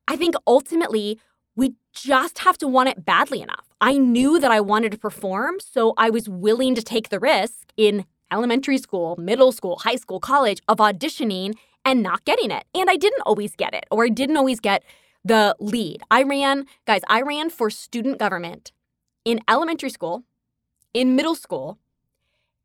I 0.07 0.17
think 0.17 0.35
ultimately, 0.47 1.19
we 1.57 1.75
just 1.93 2.41
have 2.41 2.57
to 2.59 2.69
want 2.69 2.89
it 2.89 3.05
badly 3.05 3.43
enough. 3.43 3.67
I 3.81 3.99
knew 3.99 4.39
that 4.39 4.51
I 4.51 4.61
wanted 4.61 4.93
to 4.93 4.99
perform, 4.99 5.59
so 5.61 5.95
I 5.97 6.11
was 6.11 6.29
willing 6.29 6.75
to 6.75 6.83
take 6.83 7.09
the 7.09 7.19
risk 7.19 7.73
in 7.77 8.05
elementary 8.31 8.79
school, 8.79 9.17
middle 9.17 9.53
school, 9.53 9.79
high 9.79 9.97
school, 9.97 10.21
college 10.21 10.61
of 10.69 10.79
auditioning 10.79 11.55
and 11.85 12.03
not 12.03 12.25
getting 12.25 12.51
it. 12.51 12.65
And 12.75 12.89
I 12.91 12.97
didn't 12.97 13.23
always 13.23 13.57
get 13.57 13.75
it, 13.75 13.87
or 13.91 14.05
I 14.05 14.09
didn't 14.09 14.37
always 14.37 14.61
get 14.61 14.85
the 15.25 15.57
lead. 15.59 16.03
I 16.11 16.23
ran, 16.23 16.67
guys, 16.87 17.01
I 17.09 17.23
ran 17.23 17.51
for 17.51 17.71
student 17.71 18.19
government 18.19 18.73
in 19.25 19.41
elementary 19.49 19.91
school, 19.91 20.25
in 20.95 21.17
middle 21.17 21.35
school, 21.35 21.79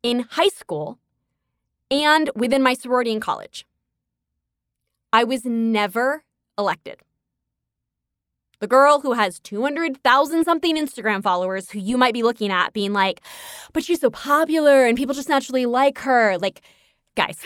in 0.03 0.25
high 0.31 0.49
school, 0.49 0.99
and 1.89 2.29
within 2.35 2.61
my 2.61 2.73
sorority 2.73 3.11
in 3.11 3.19
college. 3.19 3.65
I 5.11 5.23
was 5.23 5.45
never 5.45 6.23
elected. 6.57 7.01
The 8.59 8.67
girl 8.67 8.99
who 8.99 9.13
has 9.13 9.39
200,000 9.39 10.43
something 10.43 10.77
Instagram 10.77 11.21
followers 11.21 11.69
who 11.71 11.79
you 11.79 11.97
might 11.97 12.13
be 12.13 12.23
looking 12.23 12.51
at 12.51 12.73
being 12.73 12.93
like, 12.93 13.21
but 13.73 13.83
she's 13.83 14.01
so 14.01 14.09
popular 14.09 14.85
and 14.85 14.97
people 14.97 15.15
just 15.15 15.29
naturally 15.29 15.65
like 15.65 15.99
her. 15.99 16.37
Like, 16.37 16.61
guys, 17.15 17.37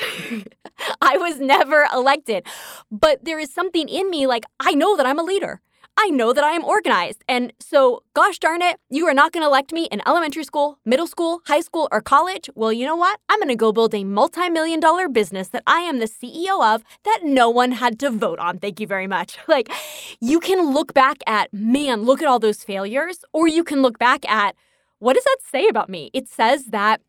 I 1.02 1.18
was 1.18 1.40
never 1.40 1.88
elected. 1.94 2.46
But 2.92 3.24
there 3.24 3.40
is 3.40 3.54
something 3.54 3.88
in 3.90 4.10
me 4.10 4.28
like, 4.28 4.46
I 4.60 4.74
know 4.74 4.96
that 4.98 5.06
I'm 5.06 5.20
a 5.20 5.24
leader. 5.24 5.62
I 6.02 6.12
know 6.12 6.32
that 6.32 6.46
I 6.46 6.52
am 6.52 6.64
organized. 6.64 7.26
And 7.28 7.52
so, 7.60 8.04
gosh 8.14 8.40
darn 8.40 8.62
it, 8.62 8.80
you 8.90 9.06
are 9.06 9.14
not 9.14 9.34
going 9.34 9.44
to 9.44 9.48
elect 9.50 9.74
me 9.74 9.90
in 9.92 10.02
elementary 10.08 10.46
school, 10.46 10.80
middle 10.86 11.08
school, 11.08 11.42
high 11.48 11.60
school, 11.60 11.90
or 11.92 12.00
college. 12.00 12.50
Well, 12.56 12.72
you 12.72 12.86
know 12.86 12.96
what? 12.96 13.20
I'm 13.28 13.38
going 13.40 13.50
to 13.50 13.56
go 13.58 13.74
build 13.74 13.94
a 13.94 14.06
multi 14.06 14.48
million 14.48 14.80
dollar 14.80 15.10
business 15.10 15.50
that 15.50 15.64
I 15.68 15.82
am 15.82 16.00
the 16.00 16.06
CEO 16.06 16.64
of 16.74 16.86
that 17.04 17.20
no 17.24 17.50
one 17.50 17.74
had 17.74 18.00
to 18.00 18.12
vote 18.12 18.40
on. 18.40 18.60
Thank 18.60 18.80
you 18.80 18.88
very 18.88 19.08
much. 19.08 19.38
Like, 19.50 19.72
you 20.22 20.40
can 20.40 20.74
look 20.74 20.94
back 20.94 21.18
at, 21.26 21.52
man, 21.52 22.04
look 22.04 22.22
at 22.22 22.28
all 22.28 22.38
those 22.38 22.64
failures, 22.64 23.26
or 23.34 23.48
you 23.48 23.64
can 23.64 23.82
look 23.82 23.98
back 23.98 24.30
at, 24.30 24.56
what 25.00 25.16
does 25.16 25.24
that 25.24 25.40
say 25.52 25.68
about 25.68 25.90
me? 25.90 26.12
It 26.14 26.30
says 26.30 26.66
that 26.66 27.02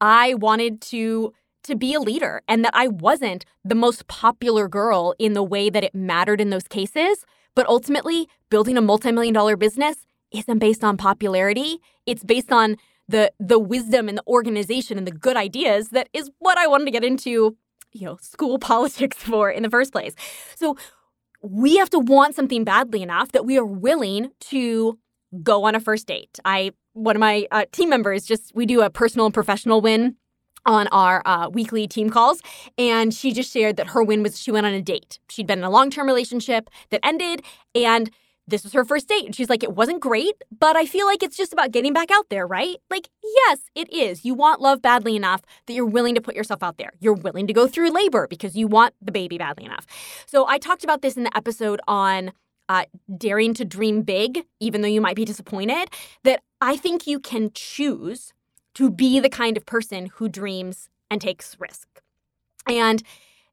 I 0.00 0.34
wanted 0.34 0.80
to 0.92 1.34
to 1.64 1.74
be 1.74 1.94
a 1.94 2.00
leader 2.00 2.42
and 2.46 2.64
that 2.64 2.74
I 2.76 2.88
wasn't 2.88 3.44
the 3.64 3.74
most 3.74 4.06
popular 4.06 4.68
girl 4.68 5.14
in 5.18 5.32
the 5.32 5.42
way 5.42 5.68
that 5.68 5.82
it 5.82 5.94
mattered 5.94 6.40
in 6.40 6.50
those 6.50 6.68
cases. 6.68 7.24
But 7.54 7.66
ultimately, 7.68 8.28
building 8.50 8.76
a 8.76 8.82
multi-million 8.82 9.34
dollar 9.34 9.56
business 9.56 10.06
isn't 10.32 10.58
based 10.58 10.84
on 10.84 10.96
popularity. 10.96 11.78
It's 12.06 12.24
based 12.24 12.52
on 12.52 12.76
the 13.08 13.32
the 13.38 13.58
wisdom 13.58 14.08
and 14.08 14.18
the 14.18 14.26
organization 14.26 14.98
and 14.98 15.06
the 15.06 15.12
good 15.12 15.36
ideas 15.36 15.90
that 15.90 16.08
is 16.12 16.30
what 16.38 16.58
I 16.58 16.66
wanted 16.66 16.86
to 16.86 16.90
get 16.90 17.04
into, 17.04 17.56
you 17.92 18.06
know, 18.06 18.16
school 18.20 18.58
politics 18.70 19.16
for 19.18 19.50
in 19.50 19.62
the 19.62 19.70
first 19.70 19.92
place. 19.92 20.14
So 20.56 20.76
we 21.42 21.76
have 21.76 21.90
to 21.90 21.98
want 21.98 22.34
something 22.34 22.64
badly 22.64 23.02
enough 23.02 23.32
that 23.32 23.44
we 23.44 23.58
are 23.58 23.66
willing 23.66 24.30
to 24.40 24.98
go 25.42 25.64
on 25.64 25.74
a 25.74 25.80
first 25.80 26.06
date. 26.06 26.38
I 26.44 26.72
one 26.94 27.16
of 27.16 27.20
my 27.20 27.46
uh, 27.50 27.64
team 27.72 27.90
members 27.90 28.24
just 28.24 28.52
we 28.54 28.66
do 28.66 28.80
a 28.80 28.90
personal 28.90 29.26
and 29.26 29.34
professional 29.34 29.80
win 29.80 30.16
on 30.66 30.86
our 30.88 31.22
uh, 31.24 31.48
weekly 31.48 31.86
team 31.86 32.10
calls. 32.10 32.40
And 32.78 33.12
she 33.12 33.32
just 33.32 33.52
shared 33.52 33.76
that 33.76 33.88
her 33.88 34.02
win 34.02 34.22
was 34.22 34.40
she 34.40 34.50
went 34.50 34.66
on 34.66 34.72
a 34.72 34.82
date. 34.82 35.18
She'd 35.28 35.46
been 35.46 35.58
in 35.58 35.64
a 35.64 35.70
long 35.70 35.90
term 35.90 36.06
relationship 36.06 36.70
that 36.90 37.00
ended, 37.04 37.42
and 37.74 38.10
this 38.46 38.62
was 38.62 38.72
her 38.74 38.84
first 38.84 39.08
date. 39.08 39.24
And 39.24 39.34
she's 39.34 39.48
like, 39.48 39.62
it 39.62 39.72
wasn't 39.74 40.00
great, 40.00 40.34
but 40.58 40.76
I 40.76 40.84
feel 40.86 41.06
like 41.06 41.22
it's 41.22 41.36
just 41.36 41.52
about 41.52 41.70
getting 41.70 41.92
back 41.92 42.10
out 42.10 42.28
there, 42.28 42.46
right? 42.46 42.76
Like, 42.90 43.08
yes, 43.22 43.60
it 43.74 43.90
is. 43.92 44.24
You 44.24 44.34
want 44.34 44.60
love 44.60 44.82
badly 44.82 45.16
enough 45.16 45.42
that 45.66 45.72
you're 45.72 45.86
willing 45.86 46.14
to 46.14 46.20
put 46.20 46.36
yourself 46.36 46.62
out 46.62 46.76
there. 46.76 46.92
You're 47.00 47.14
willing 47.14 47.46
to 47.46 47.52
go 47.52 47.66
through 47.66 47.90
labor 47.90 48.26
because 48.28 48.54
you 48.56 48.66
want 48.66 48.94
the 49.00 49.12
baby 49.12 49.38
badly 49.38 49.64
enough. 49.64 49.86
So 50.26 50.46
I 50.46 50.58
talked 50.58 50.84
about 50.84 51.02
this 51.02 51.16
in 51.16 51.24
the 51.24 51.36
episode 51.36 51.80
on. 51.88 52.32
Uh, 52.66 52.86
daring 53.18 53.52
to 53.52 53.62
dream 53.62 54.00
big, 54.00 54.46
even 54.58 54.80
though 54.80 54.88
you 54.88 55.02
might 55.02 55.16
be 55.16 55.26
disappointed, 55.26 55.90
that 56.22 56.40
I 56.62 56.78
think 56.78 57.06
you 57.06 57.20
can 57.20 57.50
choose 57.52 58.32
to 58.74 58.90
be 58.90 59.20
the 59.20 59.28
kind 59.28 59.56
of 59.56 59.66
person 59.66 60.06
who 60.14 60.28
dreams 60.28 60.88
and 61.10 61.20
takes 61.20 61.56
risk. 61.58 61.88
And 62.66 63.02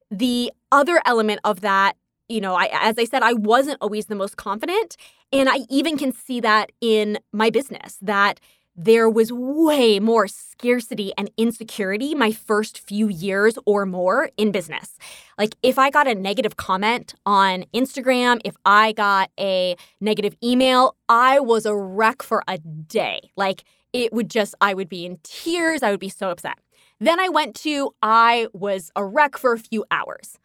the 0.10 0.52
other 0.72 1.02
element 1.06 1.42
of 1.44 1.62
that, 1.62 1.96
you 2.28 2.42
know, 2.42 2.56
I, 2.56 2.70
as 2.72 2.98
I 2.98 3.06
said, 3.06 3.24
I 3.24 3.34
wasn't 3.34 3.78
always 3.82 4.06
the 4.06 4.16
most 4.16 4.38
confident. 4.38 4.98
And 5.34 5.50
I 5.50 5.60
even 5.70 5.98
can 5.98 6.12
see 6.12 6.40
that 6.42 6.72
in 6.82 7.20
my 7.32 7.50
business, 7.50 7.98
that 8.02 8.40
there 8.76 9.10
was 9.10 9.34
way 9.34 10.00
more 10.00 10.28
scarcity 10.28 11.12
and 11.18 11.30
insecurity 11.38 12.16
my 12.16 12.32
first 12.32 12.80
few 12.80 13.10
years 13.10 13.58
or 13.66 13.86
more 13.86 14.30
in 14.38 14.52
business. 14.52 14.98
Like, 15.38 15.56
if 15.62 15.78
I 15.78 15.90
got 15.90 16.08
a 16.08 16.16
negative 16.16 16.56
comment 16.56 17.14
on 17.26 17.66
Instagram, 17.74 18.40
if 18.46 18.56
I 18.66 18.94
got 18.94 19.30
a 19.38 19.76
negative 20.00 20.36
email, 20.42 20.96
I 21.10 21.42
was 21.42 21.66
a 21.66 21.76
wreck 21.76 22.24
for 22.24 22.44
a 22.48 22.58
day. 22.60 23.20
Like, 23.36 23.64
it 23.94 24.14
would 24.14 24.30
just, 24.30 24.56
I 24.62 24.74
would 24.74 24.90
be 24.90 25.06
in 25.06 25.20
tears. 25.24 25.84
I 25.84 25.92
would 25.92 26.00
be 26.00 26.10
so 26.10 26.30
upset. 26.30 26.60
Then 27.00 27.20
I 27.20 27.30
went 27.30 27.56
to, 27.58 27.94
I 28.02 28.48
was 28.54 28.92
a 28.96 29.04
wreck 29.04 29.38
for 29.38 29.54
a 29.54 29.60
few 29.60 29.86
hours. 29.92 30.38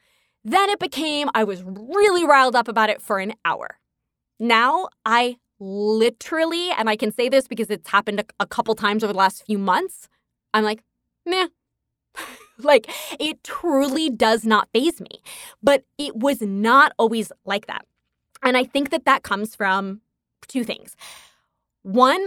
Then 0.45 0.71
it 0.71 0.79
became, 0.79 1.29
I 1.35 1.45
was 1.45 1.63
really 1.65 2.25
riled 2.25 2.57
up 2.57 2.69
about 2.69 2.91
it 2.91 3.03
for 3.03 3.19
an 3.19 3.35
hour. 3.45 3.79
Now 4.39 4.89
I 5.05 5.37
literally, 5.59 6.71
and 6.71 6.89
I 6.89 6.97
can 6.97 7.13
say 7.13 7.29
this 7.29 7.47
because 7.49 7.71
it's 7.71 7.89
happened 7.89 8.21
a, 8.21 8.25
a 8.41 8.47
couple 8.47 8.75
times 8.75 9.03
over 9.03 9.13
the 9.13 9.19
last 9.19 9.45
few 9.45 9.59
months, 9.59 10.09
I'm 10.55 10.65
like, 10.65 10.83
meh. 11.25 11.49
like 12.59 12.91
it 13.21 13.43
truly 13.45 14.09
does 14.09 14.45
not 14.45 14.69
phase 14.73 15.01
me. 15.01 15.21
But 15.63 15.85
it 15.99 16.17
was 16.17 16.41
not 16.41 16.93
always 16.99 17.31
like 17.45 17.67
that. 17.67 17.85
And 18.43 18.57
I 18.57 18.65
think 18.65 18.91
that 18.91 19.05
that 19.05 19.23
comes 19.23 19.55
from 19.55 20.01
two 20.47 20.65
things. 20.65 20.97
One, 21.83 22.27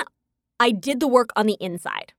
I 0.59 0.71
did 0.71 0.99
the 0.99 1.07
work 1.07 1.29
on 1.35 1.45
the 1.45 1.57
inside. 1.59 2.13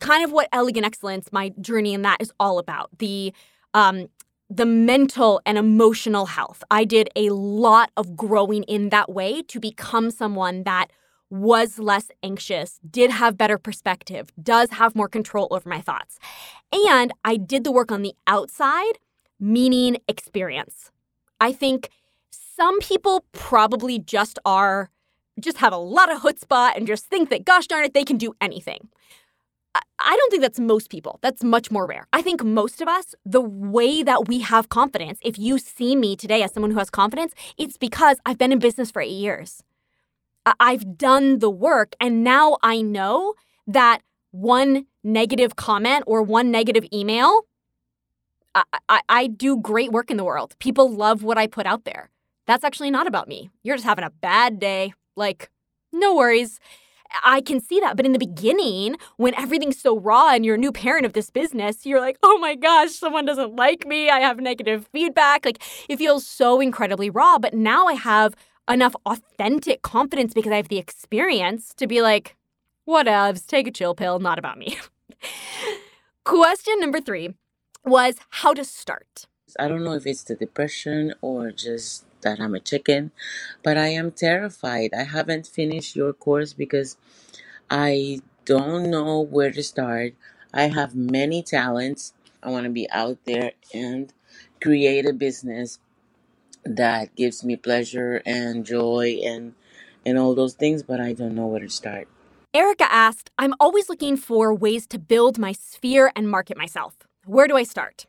Kind 0.00 0.24
of 0.24 0.32
what 0.32 0.48
elegant 0.52 0.86
excellence, 0.86 1.30
my 1.32 1.50
journey 1.60 1.94
in 1.94 2.02
that 2.02 2.20
is 2.20 2.32
all 2.40 2.58
about. 2.58 2.90
The 2.98 3.32
um 3.74 4.08
the 4.50 4.66
mental 4.66 5.40
and 5.44 5.58
emotional 5.58 6.26
health. 6.26 6.64
I 6.70 6.84
did 6.84 7.10
a 7.14 7.30
lot 7.30 7.90
of 7.96 8.16
growing 8.16 8.62
in 8.62 8.88
that 8.88 9.10
way 9.10 9.42
to 9.42 9.60
become 9.60 10.10
someone 10.10 10.62
that 10.62 10.90
was 11.30 11.78
less 11.78 12.10
anxious, 12.22 12.80
did 12.90 13.10
have 13.10 13.36
better 13.36 13.58
perspective, 13.58 14.32
does 14.42 14.70
have 14.70 14.96
more 14.96 15.08
control 15.08 15.48
over 15.50 15.68
my 15.68 15.80
thoughts. 15.80 16.18
And 16.72 17.12
I 17.24 17.36
did 17.36 17.64
the 17.64 17.72
work 17.72 17.92
on 17.92 18.00
the 18.00 18.14
outside, 18.26 18.98
meaning 19.38 19.98
experience. 20.08 20.90
I 21.40 21.52
think 21.52 21.90
some 22.30 22.80
people 22.80 23.26
probably 23.32 23.98
just 23.98 24.38
are 24.44 24.90
just 25.40 25.58
have 25.58 25.72
a 25.72 25.78
lot 25.78 26.10
of 26.12 26.20
chutzpah 26.22 26.76
and 26.76 26.86
just 26.86 27.06
think 27.06 27.30
that, 27.30 27.44
gosh 27.44 27.66
darn 27.66 27.84
it, 27.84 27.94
they 27.94 28.04
can 28.04 28.16
do 28.16 28.34
anything. 28.40 28.88
I 30.00 30.16
don't 30.16 30.30
think 30.30 30.42
that's 30.42 30.58
most 30.58 30.90
people. 30.90 31.18
That's 31.22 31.44
much 31.44 31.70
more 31.70 31.86
rare. 31.86 32.06
I 32.12 32.22
think 32.22 32.42
most 32.42 32.80
of 32.80 32.88
us, 32.88 33.14
the 33.24 33.40
way 33.40 34.02
that 34.02 34.26
we 34.26 34.40
have 34.40 34.68
confidence, 34.68 35.18
if 35.22 35.38
you 35.38 35.58
see 35.58 35.94
me 35.94 36.16
today 36.16 36.42
as 36.42 36.52
someone 36.52 36.70
who 36.70 36.78
has 36.78 36.90
confidence, 36.90 37.32
it's 37.56 37.76
because 37.76 38.18
I've 38.24 38.38
been 38.38 38.52
in 38.52 38.58
business 38.58 38.90
for 38.90 39.02
eight 39.02 39.10
years. 39.10 39.62
I've 40.58 40.96
done 40.96 41.40
the 41.40 41.50
work, 41.50 41.94
and 42.00 42.24
now 42.24 42.56
I 42.62 42.80
know 42.80 43.34
that 43.66 44.00
one 44.30 44.86
negative 45.04 45.56
comment 45.56 46.04
or 46.06 46.22
one 46.22 46.50
negative 46.50 46.86
email, 46.92 47.42
I, 48.54 48.62
I, 48.88 49.00
I 49.08 49.26
do 49.26 49.58
great 49.58 49.92
work 49.92 50.10
in 50.10 50.16
the 50.16 50.24
world. 50.24 50.56
People 50.58 50.90
love 50.90 51.22
what 51.22 51.38
I 51.38 51.46
put 51.46 51.66
out 51.66 51.84
there. 51.84 52.08
That's 52.46 52.64
actually 52.64 52.90
not 52.90 53.06
about 53.06 53.28
me. 53.28 53.50
You're 53.62 53.76
just 53.76 53.86
having 53.86 54.04
a 54.04 54.10
bad 54.10 54.58
day. 54.58 54.94
Like, 55.18 55.50
no 55.92 56.14
worries. 56.14 56.60
I 57.24 57.40
can 57.40 57.60
see 57.60 57.80
that. 57.80 57.96
But 57.96 58.06
in 58.06 58.12
the 58.12 58.18
beginning, 58.18 58.96
when 59.16 59.34
everything's 59.34 59.80
so 59.80 59.98
raw 59.98 60.30
and 60.30 60.44
you're 60.44 60.56
a 60.56 60.58
new 60.58 60.72
parent 60.72 61.06
of 61.06 61.14
this 61.14 61.30
business, 61.30 61.86
you're 61.86 62.00
like, 62.00 62.18
oh 62.22 62.38
my 62.38 62.54
gosh, 62.54 62.92
someone 62.92 63.24
doesn't 63.24 63.56
like 63.56 63.86
me. 63.86 64.10
I 64.10 64.20
have 64.20 64.38
negative 64.38 64.88
feedback. 64.92 65.44
Like, 65.44 65.62
it 65.88 65.96
feels 65.96 66.26
so 66.26 66.60
incredibly 66.60 67.10
raw. 67.10 67.38
But 67.38 67.54
now 67.54 67.86
I 67.86 67.94
have 67.94 68.34
enough 68.68 68.94
authentic 69.06 69.82
confidence 69.82 70.34
because 70.34 70.52
I 70.52 70.56
have 70.56 70.68
the 70.68 70.78
experience 70.78 71.72
to 71.74 71.86
be 71.86 72.02
like, 72.02 72.36
whatevs, 72.86 73.46
take 73.46 73.66
a 73.66 73.70
chill 73.70 73.94
pill, 73.94 74.18
not 74.18 74.38
about 74.38 74.58
me. 74.58 74.78
Question 76.24 76.78
number 76.80 77.00
three 77.00 77.34
was 77.84 78.16
how 78.30 78.52
to 78.52 78.64
start. 78.64 79.26
I 79.58 79.66
don't 79.66 79.82
know 79.82 79.94
if 79.94 80.06
it's 80.06 80.22
the 80.22 80.34
depression 80.34 81.14
or 81.22 81.50
just 81.52 82.04
that 82.22 82.40
I'm 82.40 82.54
a 82.54 82.60
chicken, 82.60 83.12
but 83.62 83.76
I 83.76 83.88
am 83.88 84.12
terrified. 84.12 84.90
I 84.94 85.04
haven't 85.04 85.46
finished 85.46 85.96
your 85.96 86.12
course 86.12 86.52
because 86.52 86.96
I 87.70 88.20
don't 88.44 88.90
know 88.90 89.20
where 89.20 89.50
to 89.50 89.62
start. 89.62 90.14
I 90.52 90.68
have 90.68 90.94
many 90.94 91.42
talents. 91.42 92.14
I 92.42 92.50
want 92.50 92.64
to 92.64 92.70
be 92.70 92.90
out 92.90 93.18
there 93.24 93.52
and 93.74 94.12
create 94.60 95.06
a 95.06 95.12
business 95.12 95.78
that 96.64 97.14
gives 97.14 97.44
me 97.44 97.56
pleasure 97.56 98.22
and 98.26 98.64
joy 98.64 99.20
and 99.24 99.54
and 100.06 100.18
all 100.18 100.34
those 100.34 100.54
things, 100.54 100.82
but 100.82 101.00
I 101.00 101.12
don't 101.12 101.34
know 101.34 101.46
where 101.46 101.60
to 101.60 101.68
start. 101.68 102.08
Erica 102.54 102.90
asked, 102.90 103.30
I'm 103.36 103.52
always 103.60 103.90
looking 103.90 104.16
for 104.16 104.54
ways 104.54 104.86
to 104.88 104.98
build 104.98 105.38
my 105.38 105.52
sphere 105.52 106.10
and 106.16 106.30
market 106.30 106.56
myself. 106.56 106.94
Where 107.26 107.46
do 107.46 107.56
I 107.56 107.62
start? 107.62 108.06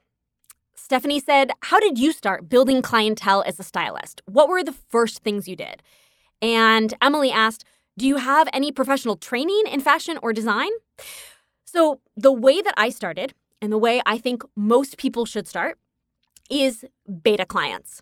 Stephanie 0.89 1.19
said, 1.19 1.51
How 1.61 1.79
did 1.79 1.99
you 1.99 2.11
start 2.11 2.49
building 2.49 2.81
clientele 2.81 3.43
as 3.45 3.59
a 3.59 3.63
stylist? 3.63 4.23
What 4.25 4.49
were 4.49 4.63
the 4.63 4.71
first 4.71 5.19
things 5.19 5.47
you 5.47 5.55
did? 5.55 5.83
And 6.41 6.95
Emily 6.99 7.29
asked, 7.29 7.63
Do 7.95 8.07
you 8.07 8.15
have 8.17 8.49
any 8.53 8.71
professional 8.71 9.15
training 9.15 9.65
in 9.71 9.81
fashion 9.81 10.17
or 10.23 10.33
design? 10.33 10.71
So, 11.63 12.01
the 12.17 12.31
way 12.31 12.63
that 12.63 12.73
I 12.75 12.89
started, 12.89 13.35
and 13.61 13.71
the 13.71 13.77
way 13.77 14.01
I 14.07 14.17
think 14.17 14.41
most 14.55 14.97
people 14.97 15.27
should 15.27 15.47
start, 15.47 15.77
is 16.49 16.83
beta 17.21 17.45
clients 17.45 18.01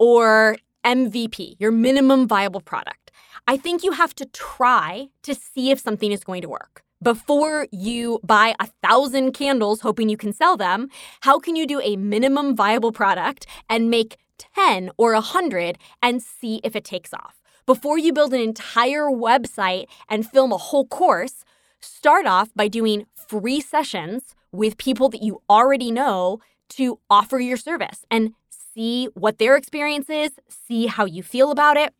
or 0.00 0.56
MVP, 0.84 1.60
your 1.60 1.70
minimum 1.70 2.26
viable 2.26 2.60
product. 2.60 3.12
I 3.46 3.56
think 3.56 3.84
you 3.84 3.92
have 3.92 4.16
to 4.16 4.26
try 4.26 5.10
to 5.22 5.32
see 5.32 5.70
if 5.70 5.78
something 5.78 6.10
is 6.10 6.24
going 6.24 6.42
to 6.42 6.48
work. 6.48 6.82
Before 7.02 7.66
you 7.72 8.20
buy 8.22 8.54
a 8.60 8.66
thousand 8.82 9.32
candles 9.32 9.80
hoping 9.80 10.10
you 10.10 10.18
can 10.18 10.34
sell 10.34 10.58
them, 10.58 10.90
how 11.22 11.38
can 11.38 11.56
you 11.56 11.66
do 11.66 11.80
a 11.80 11.96
minimum 11.96 12.54
viable 12.54 12.92
product 12.92 13.46
and 13.70 13.88
make 13.88 14.18
10 14.54 14.90
or 14.98 15.14
100 15.14 15.78
and 16.02 16.22
see 16.22 16.60
if 16.62 16.76
it 16.76 16.84
takes 16.84 17.14
off? 17.14 17.40
Before 17.64 17.96
you 17.96 18.12
build 18.12 18.34
an 18.34 18.42
entire 18.42 19.06
website 19.06 19.86
and 20.10 20.28
film 20.28 20.52
a 20.52 20.58
whole 20.58 20.86
course, 20.86 21.42
start 21.80 22.26
off 22.26 22.50
by 22.54 22.68
doing 22.68 23.06
free 23.14 23.62
sessions 23.62 24.34
with 24.52 24.76
people 24.76 25.08
that 25.08 25.22
you 25.22 25.40
already 25.48 25.90
know 25.90 26.40
to 26.70 26.98
offer 27.08 27.38
your 27.38 27.56
service 27.56 28.04
and 28.10 28.34
see 28.74 29.06
what 29.14 29.38
their 29.38 29.56
experience 29.56 30.10
is, 30.10 30.32
see 30.50 30.84
how 30.84 31.06
you 31.06 31.22
feel 31.22 31.50
about 31.50 31.78
it, 31.78 31.94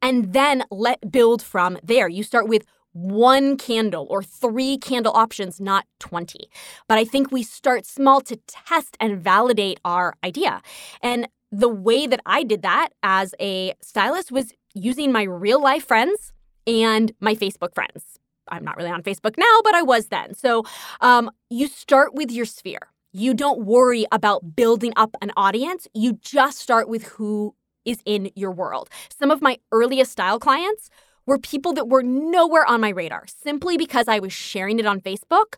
and 0.00 0.32
then 0.32 0.62
let 0.70 1.10
build 1.10 1.42
from 1.42 1.76
there. 1.82 2.08
You 2.08 2.22
start 2.22 2.46
with 2.46 2.64
one 2.92 3.56
candle 3.56 4.06
or 4.10 4.22
three 4.22 4.78
candle 4.78 5.12
options, 5.14 5.60
not 5.60 5.86
20. 6.00 6.48
But 6.88 6.98
I 6.98 7.04
think 7.04 7.32
we 7.32 7.42
start 7.42 7.86
small 7.86 8.20
to 8.22 8.36
test 8.46 8.96
and 9.00 9.20
validate 9.20 9.80
our 9.84 10.14
idea. 10.24 10.62
And 11.02 11.28
the 11.50 11.68
way 11.68 12.06
that 12.06 12.20
I 12.26 12.42
did 12.42 12.62
that 12.62 12.90
as 13.02 13.34
a 13.40 13.74
stylist 13.82 14.32
was 14.32 14.52
using 14.74 15.12
my 15.12 15.22
real 15.22 15.60
life 15.60 15.86
friends 15.86 16.32
and 16.66 17.12
my 17.20 17.34
Facebook 17.34 17.74
friends. 17.74 18.18
I'm 18.48 18.64
not 18.64 18.76
really 18.76 18.90
on 18.90 19.02
Facebook 19.02 19.36
now, 19.38 19.60
but 19.62 19.74
I 19.74 19.82
was 19.82 20.06
then. 20.06 20.34
So 20.34 20.64
um, 21.00 21.30
you 21.48 21.68
start 21.68 22.14
with 22.14 22.30
your 22.30 22.44
sphere. 22.44 22.88
You 23.12 23.34
don't 23.34 23.64
worry 23.66 24.06
about 24.10 24.56
building 24.56 24.92
up 24.96 25.14
an 25.20 25.32
audience. 25.36 25.86
You 25.94 26.14
just 26.14 26.58
start 26.58 26.88
with 26.88 27.04
who 27.04 27.54
is 27.84 28.00
in 28.04 28.30
your 28.34 28.50
world. 28.50 28.88
Some 29.18 29.30
of 29.30 29.42
my 29.42 29.58
earliest 29.70 30.12
style 30.12 30.38
clients 30.38 30.88
were 31.26 31.38
people 31.38 31.72
that 31.74 31.88
were 31.88 32.02
nowhere 32.02 32.66
on 32.66 32.80
my 32.80 32.90
radar 32.90 33.24
simply 33.26 33.76
because 33.76 34.08
I 34.08 34.18
was 34.18 34.32
sharing 34.32 34.78
it 34.78 34.86
on 34.86 35.00
Facebook. 35.00 35.54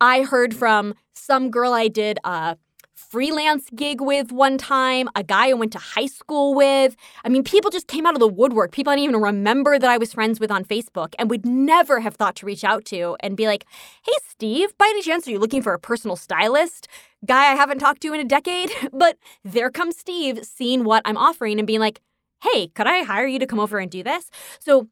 I 0.00 0.22
heard 0.22 0.54
from 0.54 0.94
some 1.14 1.50
girl 1.50 1.72
I 1.72 1.88
did 1.88 2.18
a 2.24 2.56
freelance 2.98 3.70
gig 3.74 4.00
with 4.00 4.32
one 4.32 4.58
time, 4.58 5.08
a 5.14 5.22
guy 5.22 5.48
I 5.48 5.52
went 5.54 5.72
to 5.72 5.78
high 5.78 6.06
school 6.06 6.54
with. 6.54 6.96
I 7.24 7.28
mean, 7.28 7.42
people 7.42 7.70
just 7.70 7.86
came 7.86 8.06
out 8.06 8.14
of 8.14 8.20
the 8.20 8.28
woodwork. 8.28 8.72
People 8.72 8.92
I 8.92 8.96
didn't 8.96 9.10
even 9.10 9.22
remember 9.22 9.78
that 9.78 9.88
I 9.88 9.96
was 9.96 10.12
friends 10.12 10.40
with 10.40 10.50
on 10.50 10.64
Facebook 10.64 11.14
and 11.18 11.30
would 11.30 11.46
never 11.46 12.00
have 12.00 12.16
thought 12.16 12.36
to 12.36 12.46
reach 12.46 12.64
out 12.64 12.84
to 12.86 13.16
and 13.20 13.36
be 13.36 13.46
like, 13.46 13.64
hey, 14.04 14.12
Steve, 14.28 14.76
by 14.76 14.86
any 14.86 15.02
chance, 15.02 15.26
are 15.26 15.30
you 15.30 15.38
looking 15.38 15.62
for 15.62 15.72
a 15.72 15.78
personal 15.78 16.16
stylist? 16.16 16.88
Guy 17.24 17.52
I 17.52 17.54
haven't 17.54 17.78
talked 17.78 18.02
to 18.02 18.12
in 18.12 18.20
a 18.20 18.24
decade. 18.24 18.70
But 18.92 19.16
there 19.44 19.70
comes 19.70 19.96
Steve 19.96 20.44
seeing 20.44 20.82
what 20.82 21.02
I'm 21.04 21.16
offering 21.16 21.58
and 21.58 21.66
being 21.66 21.80
like, 21.80 22.00
hey, 22.42 22.68
could 22.68 22.86
I 22.86 23.04
hire 23.04 23.26
you 23.26 23.38
to 23.38 23.46
come 23.46 23.60
over 23.60 23.78
and 23.78 23.90
do 23.90 24.02
this? 24.02 24.30
So 24.58 24.88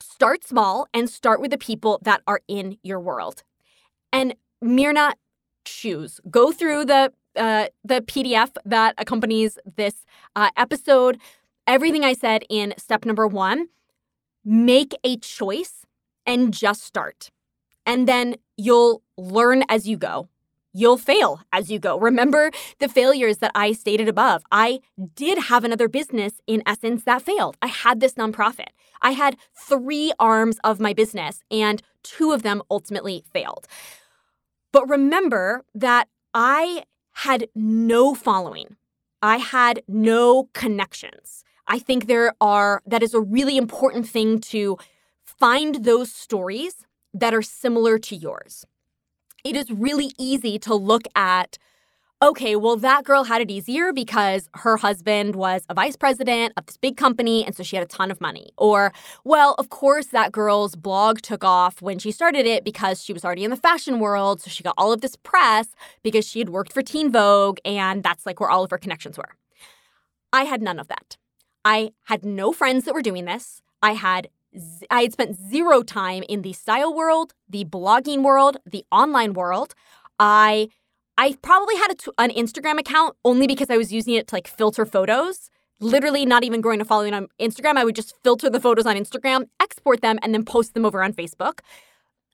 start 0.00 0.44
small 0.44 0.88
and 0.94 1.08
start 1.08 1.40
with 1.40 1.50
the 1.50 1.58
people 1.58 1.98
that 2.02 2.22
are 2.26 2.40
in 2.48 2.78
your 2.82 3.00
world. 3.00 3.42
And 4.12 4.34
Mirna, 4.62 5.12
choose. 5.64 6.20
Go 6.30 6.52
through 6.52 6.86
the 6.86 7.12
uh, 7.36 7.66
the 7.84 8.00
PDF 8.00 8.50
that 8.64 8.94
accompanies 8.98 9.58
this 9.76 10.04
uh, 10.34 10.50
episode. 10.56 11.18
Everything 11.66 12.04
I 12.04 12.14
said 12.14 12.42
in 12.48 12.74
step 12.78 13.04
number 13.04 13.26
one. 13.26 13.68
Make 14.44 14.94
a 15.04 15.18
choice 15.18 15.84
and 16.24 16.54
just 16.54 16.82
start. 16.82 17.30
And 17.84 18.08
then 18.08 18.36
you'll 18.56 19.02
learn 19.16 19.62
as 19.68 19.86
you 19.86 19.96
go. 19.96 20.28
You'll 20.72 20.98
fail 20.98 21.40
as 21.52 21.70
you 21.70 21.78
go. 21.78 21.98
Remember 21.98 22.50
the 22.78 22.88
failures 22.88 23.38
that 23.38 23.52
I 23.54 23.72
stated 23.72 24.08
above. 24.08 24.42
I 24.52 24.80
did 25.14 25.38
have 25.38 25.64
another 25.64 25.88
business 25.88 26.40
in 26.46 26.62
essence 26.66 27.04
that 27.04 27.22
failed. 27.22 27.56
I 27.62 27.68
had 27.68 28.00
this 28.00 28.14
nonprofit. 28.14 28.68
I 29.00 29.12
had 29.12 29.36
three 29.54 30.12
arms 30.18 30.58
of 30.64 30.80
my 30.80 30.92
business, 30.92 31.40
and 31.50 31.82
two 32.02 32.32
of 32.32 32.42
them 32.42 32.62
ultimately 32.70 33.24
failed. 33.32 33.66
But 34.72 34.88
remember 34.88 35.64
that 35.74 36.08
I 36.34 36.84
had 37.12 37.48
no 37.54 38.14
following, 38.14 38.76
I 39.22 39.38
had 39.38 39.82
no 39.88 40.48
connections. 40.52 41.44
I 41.66 41.78
think 41.78 42.06
there 42.06 42.34
are, 42.40 42.82
that 42.86 43.02
is 43.02 43.14
a 43.14 43.20
really 43.20 43.56
important 43.56 44.08
thing 44.08 44.40
to 44.52 44.78
find 45.24 45.84
those 45.84 46.12
stories 46.12 46.86
that 47.12 47.34
are 47.34 47.42
similar 47.42 47.98
to 47.98 48.16
yours. 48.16 48.64
It 49.48 49.56
is 49.56 49.70
really 49.70 50.12
easy 50.18 50.58
to 50.58 50.74
look 50.74 51.04
at 51.16 51.56
okay, 52.20 52.54
well, 52.56 52.76
that 52.76 53.04
girl 53.04 53.24
had 53.24 53.40
it 53.40 53.50
easier 53.50 53.92
because 53.92 54.48
her 54.54 54.76
husband 54.76 55.36
was 55.36 55.64
a 55.70 55.74
vice 55.74 55.96
president 55.96 56.52
of 56.56 56.66
this 56.66 56.76
big 56.76 56.96
company, 56.96 57.46
and 57.46 57.56
so 57.56 57.62
she 57.62 57.76
had 57.76 57.84
a 57.84 57.88
ton 57.88 58.10
of 58.10 58.20
money. 58.20 58.50
Or, 58.58 58.92
well, 59.24 59.54
of 59.56 59.70
course, 59.70 60.08
that 60.08 60.32
girl's 60.32 60.74
blog 60.74 61.20
took 61.20 61.44
off 61.44 61.80
when 61.80 62.00
she 62.00 62.10
started 62.10 62.44
it 62.44 62.62
because 62.64 63.02
she 63.02 63.12
was 63.12 63.24
already 63.24 63.44
in 63.44 63.50
the 63.50 63.56
fashion 63.56 64.00
world. 64.00 64.42
So 64.42 64.50
she 64.50 64.64
got 64.64 64.74
all 64.76 64.92
of 64.92 65.00
this 65.00 65.16
press 65.16 65.68
because 66.02 66.26
she 66.28 66.40
had 66.40 66.50
worked 66.50 66.72
for 66.72 66.82
Teen 66.82 67.10
Vogue, 67.10 67.58
and 67.64 68.02
that's 68.02 68.26
like 68.26 68.40
where 68.40 68.50
all 68.50 68.64
of 68.64 68.70
her 68.70 68.78
connections 68.78 69.16
were. 69.16 69.36
I 70.30 70.42
had 70.42 70.60
none 70.60 70.80
of 70.80 70.88
that. 70.88 71.16
I 71.64 71.92
had 72.06 72.24
no 72.24 72.52
friends 72.52 72.84
that 72.84 72.94
were 72.94 73.00
doing 73.00 73.24
this. 73.24 73.62
I 73.80 73.92
had 73.92 74.28
I 74.90 75.02
had 75.02 75.12
spent 75.12 75.36
zero 75.36 75.82
time 75.82 76.24
in 76.28 76.42
the 76.42 76.52
style 76.52 76.94
world, 76.94 77.34
the 77.48 77.64
blogging 77.64 78.22
world, 78.22 78.56
the 78.66 78.84
online 78.90 79.34
world. 79.34 79.74
I 80.18 80.68
I 81.16 81.36
probably 81.42 81.76
had 81.76 81.96
an 82.18 82.30
Instagram 82.30 82.78
account 82.78 83.16
only 83.24 83.46
because 83.46 83.70
I 83.70 83.76
was 83.76 83.92
using 83.92 84.14
it 84.14 84.28
to 84.28 84.34
like 84.34 84.46
filter 84.46 84.86
photos. 84.86 85.50
Literally, 85.80 86.24
not 86.26 86.44
even 86.44 86.60
going 86.60 86.78
to 86.78 86.84
following 86.84 87.14
on 87.14 87.28
Instagram. 87.40 87.76
I 87.76 87.84
would 87.84 87.94
just 87.94 88.14
filter 88.24 88.50
the 88.50 88.60
photos 88.60 88.86
on 88.86 88.96
Instagram, 88.96 89.48
export 89.60 90.00
them, 90.00 90.18
and 90.22 90.34
then 90.34 90.44
post 90.44 90.74
them 90.74 90.84
over 90.84 91.02
on 91.02 91.12
Facebook. 91.12 91.60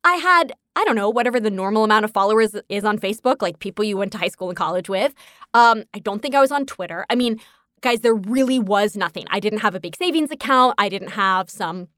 I 0.03 0.15
had, 0.15 0.53
I 0.77 0.85
don't 0.85 0.97
know, 0.97 1.11
whatever 1.11 1.41
the 1.41 1.51
normal 1.51 1.85
amount 1.85 2.05
of 2.05 2.11
followers 2.11 2.55
is 2.69 2.85
on 2.85 2.99
Facebook, 2.99 3.43
like 3.43 3.59
people 3.59 3.85
you 3.85 3.97
went 3.97 4.13
to 4.13 4.19
high 4.19 4.29
school 4.29 4.49
and 4.49 4.57
college 4.57 4.89
with. 4.89 5.15
Um, 5.55 5.85
I 5.95 5.99
don't 5.99 6.21
think 6.21 6.35
I 6.35 6.41
was 6.41 6.53
on 6.53 6.67
Twitter. 6.67 7.07
I 7.09 7.15
mean, 7.15 7.41
guys, 7.81 8.01
there 8.01 8.15
really 8.15 8.59
was 8.59 8.97
nothing. 8.97 9.25
I 9.31 9.41
didn't 9.41 9.61
have 9.61 9.75
a 9.75 9.81
big 9.81 9.97
savings 9.97 10.31
account. 10.31 10.75
I 10.79 10.89
didn't 10.91 11.13
have 11.13 11.49
some 11.49 11.89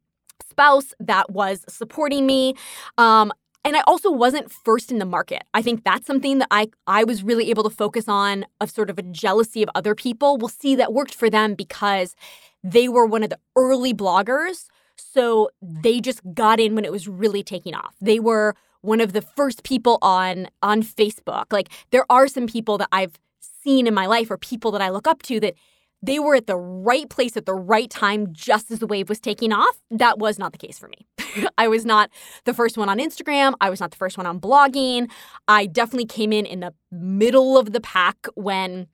spouse 0.49 0.95
that 1.01 1.31
was 1.31 1.65
supporting 1.69 2.27
me. 2.27 2.55
Um, 2.99 3.33
and 3.65 3.77
I 3.77 3.81
also 3.87 4.13
wasn't 4.13 4.53
first 4.53 4.93
in 4.93 5.01
the 5.01 5.05
market. 5.05 5.43
I 5.53 5.61
think 5.61 5.83
that's 5.83 6.07
something 6.07 6.39
that 6.39 6.49
I 6.53 6.69
I 6.87 7.03
was 7.03 7.25
really 7.25 7.51
able 7.51 7.65
to 7.65 7.71
focus 7.71 8.05
on 8.09 8.47
of 8.61 8.71
sort 8.71 8.91
of 8.91 8.99
a 8.99 9.03
jealousy 9.03 9.63
of 9.63 9.69
other 9.75 9.95
people. 9.95 10.39
We'll 10.39 10.49
see 10.49 10.77
that 10.77 10.93
worked 10.93 11.15
for 11.15 11.29
them 11.29 11.55
because 11.55 12.15
they 12.63 12.89
were 12.89 13.07
one 13.07 13.25
of 13.25 13.31
the 13.31 13.41
early 13.57 13.93
bloggers. 13.93 14.67
So 14.97 15.51
they 15.61 16.01
just 16.01 16.21
got 16.33 16.61
in 16.61 16.77
when 16.77 16.85
it 16.85 16.93
was 16.93 17.09
really 17.09 17.43
taking 17.43 17.75
off. 17.75 17.97
They 18.01 18.21
were 18.21 18.55
one 18.83 19.01
of 19.01 19.13
the 19.13 19.23
first 19.23 19.65
people 19.65 19.99
on 20.01 20.49
on 20.63 20.85
Facebook. 20.85 21.47
Like 21.53 21.69
there 21.91 22.07
are 22.09 22.29
some 22.29 22.47
people 22.47 22.79
that 22.79 22.89
I've 22.93 23.19
seen 23.41 23.89
in 23.89 23.95
my 23.95 24.07
life 24.07 24.31
or 24.31 24.39
people 24.39 24.71
that 24.71 24.81
I 24.81 24.91
look 24.91 25.09
up 25.09 25.23
to 25.25 25.41
that 25.41 25.55
they 26.03 26.19
were 26.19 26.35
at 26.35 26.47
the 26.47 26.57
right 26.57 27.09
place 27.09 27.37
at 27.37 27.47
the 27.47 27.55
right 27.55 27.91
time 27.91 28.33
just 28.33 28.71
as 28.71 28.79
the 28.79 28.87
wave 28.87 29.09
was 29.09 29.21
taking 29.21 29.53
off. 29.53 29.81
That 29.91 30.19
was 30.19 30.39
not 30.39 30.53
the 30.53 30.59
case 30.59 30.79
for 30.79 30.89
me. 30.89 31.07
I 31.59 31.69
was 31.69 31.85
not 31.85 32.11
the 32.45 32.55
first 32.55 32.77
one 32.77 32.89
on 32.89 32.99
Instagram. 32.99 33.55
I 33.61 33.71
was 33.71 33.81
not 33.81 33.91
the 33.91 33.97
first 33.97 34.17
one 34.17 34.27
on 34.27 34.41
blogging. 34.41 35.11
I 35.49 35.67
definitely 35.67 36.07
came 36.07 36.33
in 36.33 36.47
in 36.47 36.61
the 36.61 36.75
middle 36.91 37.59
of 37.59 37.73
the 37.73 37.81
pack 37.81 38.27
when, 38.35 38.87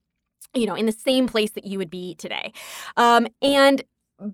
you 0.55 0.67
know, 0.67 0.75
in 0.75 0.87
the 0.87 0.93
same 0.93 1.27
place 1.27 1.51
that 1.53 1.65
you 1.65 1.79
would 1.79 1.91
be 1.91 2.15
today. 2.17 2.53
Um, 2.97 3.27
and 3.41 3.83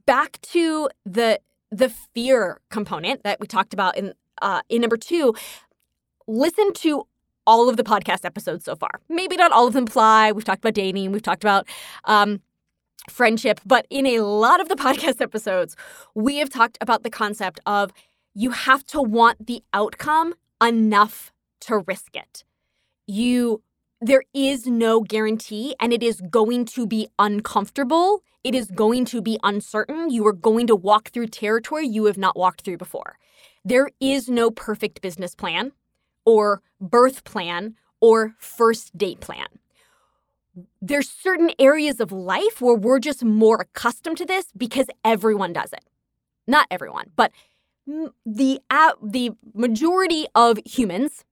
back 0.07 0.41
to 0.43 0.89
the 1.05 1.41
the 1.71 1.91
fear 2.15 2.61
component 2.71 3.25
that 3.25 3.41
we 3.41 3.47
talked 3.47 3.75
about 3.75 3.97
in 3.97 4.15
uh, 4.43 4.63
in 4.69 4.81
number 4.81 4.97
two. 4.97 5.35
Listen 6.27 6.73
to 6.75 7.05
all 7.47 7.71
of 7.71 7.79
the 7.79 7.83
podcast 7.83 8.27
episodes 8.27 8.67
so 8.67 8.77
far. 8.77 8.91
Maybe 9.09 9.37
not 9.37 9.53
all 9.53 9.67
of 9.67 9.73
them 9.73 9.85
apply. 9.85 10.33
We've 10.33 10.45
talked 10.45 10.63
about 10.63 10.75
dating. 10.75 11.13
We've 11.13 11.23
talked 11.23 11.43
about 11.43 11.67
um, 12.05 12.43
friendship, 13.11 13.61
but 13.65 13.87
in 13.91 14.07
a 14.07 14.21
lot 14.21 14.61
of 14.61 14.69
the 14.69 14.75
podcast 14.87 15.21
episodes, 15.21 15.77
we 16.15 16.37
have 16.37 16.51
talked 16.51 16.79
about 16.81 17.03
the 17.03 17.11
concept 17.11 17.61
of 17.67 17.93
you 18.35 18.51
have 18.51 18.85
to 18.87 19.03
want 19.03 19.47
the 19.47 19.63
outcome 19.73 20.35
enough 20.63 21.33
to 21.61 21.79
risk 21.79 22.15
it. 22.15 22.45
You 23.07 23.63
there 24.01 24.23
is 24.33 24.67
no 24.67 25.01
guarantee 25.01 25.75
and 25.81 25.93
it 25.93 26.05
is 26.05 26.21
going 26.31 26.65
to 26.67 26.87
be 26.87 27.09
uncomfortable. 27.19 28.23
It 28.45 28.55
is 28.55 28.71
going 28.71 29.05
to 29.07 29.21
be 29.21 29.41
uncertain. 29.43 30.11
You 30.11 30.25
are 30.29 30.33
going 30.33 30.69
to 30.69 30.77
walk 30.77 31.11
through 31.11 31.27
territory 31.29 31.87
you 31.89 32.05
have 32.05 32.17
not 32.17 32.37
walked 32.37 32.63
through 32.63 32.77
before. 32.77 33.19
There 33.65 33.91
is 33.99 34.29
no 34.29 34.53
perfect 34.53 35.01
business 35.01 35.35
plan 35.35 35.73
or 36.25 36.63
birth 36.81 37.25
plan 37.25 37.75
or 38.01 38.35
first 38.39 38.97
date 38.97 39.21
plan 39.21 39.49
there's 40.81 41.09
certain 41.09 41.51
areas 41.59 42.01
of 42.01 42.13
life 42.13 42.61
where 42.61 42.75
we're 42.75 42.99
just 43.01 43.25
more 43.25 43.61
accustomed 43.61 44.17
to 44.19 44.27
this 44.27 44.47
because 44.57 44.87
everyone 45.05 45.53
does 45.53 45.73
it. 45.73 45.85
Not 46.47 46.67
everyone, 46.71 47.11
but 47.17 47.33
the 48.27 48.61
uh, 48.71 48.93
the 49.03 49.33
majority 49.55 50.27
of 50.35 50.59
humans 50.65 51.25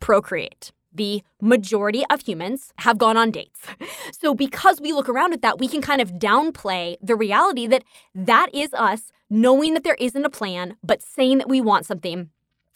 procreate. 0.00 0.72
the 0.96 1.22
majority 1.40 2.04
of 2.08 2.20
humans 2.20 2.72
have 2.78 2.98
gone 2.98 3.16
on 3.16 3.30
dates. 3.30 3.62
So, 4.12 4.34
because 4.34 4.80
we 4.80 4.92
look 4.92 5.08
around 5.08 5.32
at 5.32 5.42
that, 5.42 5.58
we 5.58 5.68
can 5.68 5.82
kind 5.82 6.00
of 6.00 6.12
downplay 6.12 6.96
the 7.02 7.16
reality 7.16 7.66
that 7.66 7.84
that 8.14 8.48
is 8.54 8.72
us 8.74 9.12
knowing 9.28 9.74
that 9.74 9.82
there 9.84 9.96
isn't 10.00 10.24
a 10.24 10.30
plan, 10.30 10.76
but 10.82 11.02
saying 11.02 11.38
that 11.38 11.48
we 11.48 11.60
want 11.60 11.84
something 11.86 12.30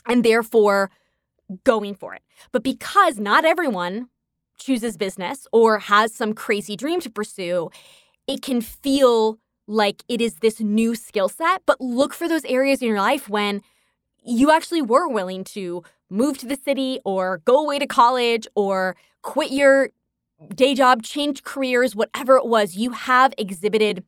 and 0.06 0.24
therefore 0.24 0.90
going 1.64 1.94
for 1.94 2.14
it. 2.14 2.22
But 2.52 2.62
because 2.62 3.18
not 3.18 3.44
everyone 3.44 4.08
chooses 4.58 4.96
business 4.96 5.46
or 5.52 5.78
has 5.78 6.14
some 6.14 6.34
crazy 6.34 6.76
dream 6.76 7.00
to 7.00 7.10
pursue, 7.10 7.70
it 8.26 8.42
can 8.42 8.60
feel 8.60 9.38
like 9.66 10.02
it 10.08 10.20
is 10.20 10.36
this 10.36 10.60
new 10.60 10.94
skill 10.94 11.28
set. 11.28 11.62
But 11.66 11.80
look 11.80 12.14
for 12.14 12.28
those 12.28 12.44
areas 12.44 12.82
in 12.82 12.88
your 12.88 12.98
life 12.98 13.28
when 13.28 13.62
you 14.24 14.50
actually 14.50 14.82
were 14.82 15.08
willing 15.08 15.44
to 15.44 15.82
move 16.10 16.38
to 16.38 16.46
the 16.46 16.56
city 16.56 17.00
or 17.04 17.38
go 17.44 17.60
away 17.62 17.78
to 17.78 17.86
college 17.86 18.46
or 18.54 18.96
quit 19.22 19.50
your 19.50 19.90
day 20.54 20.74
job, 20.74 21.02
change 21.02 21.42
careers, 21.42 21.94
whatever 21.96 22.36
it 22.36 22.46
was, 22.46 22.76
you 22.76 22.90
have 22.92 23.34
exhibited 23.36 24.04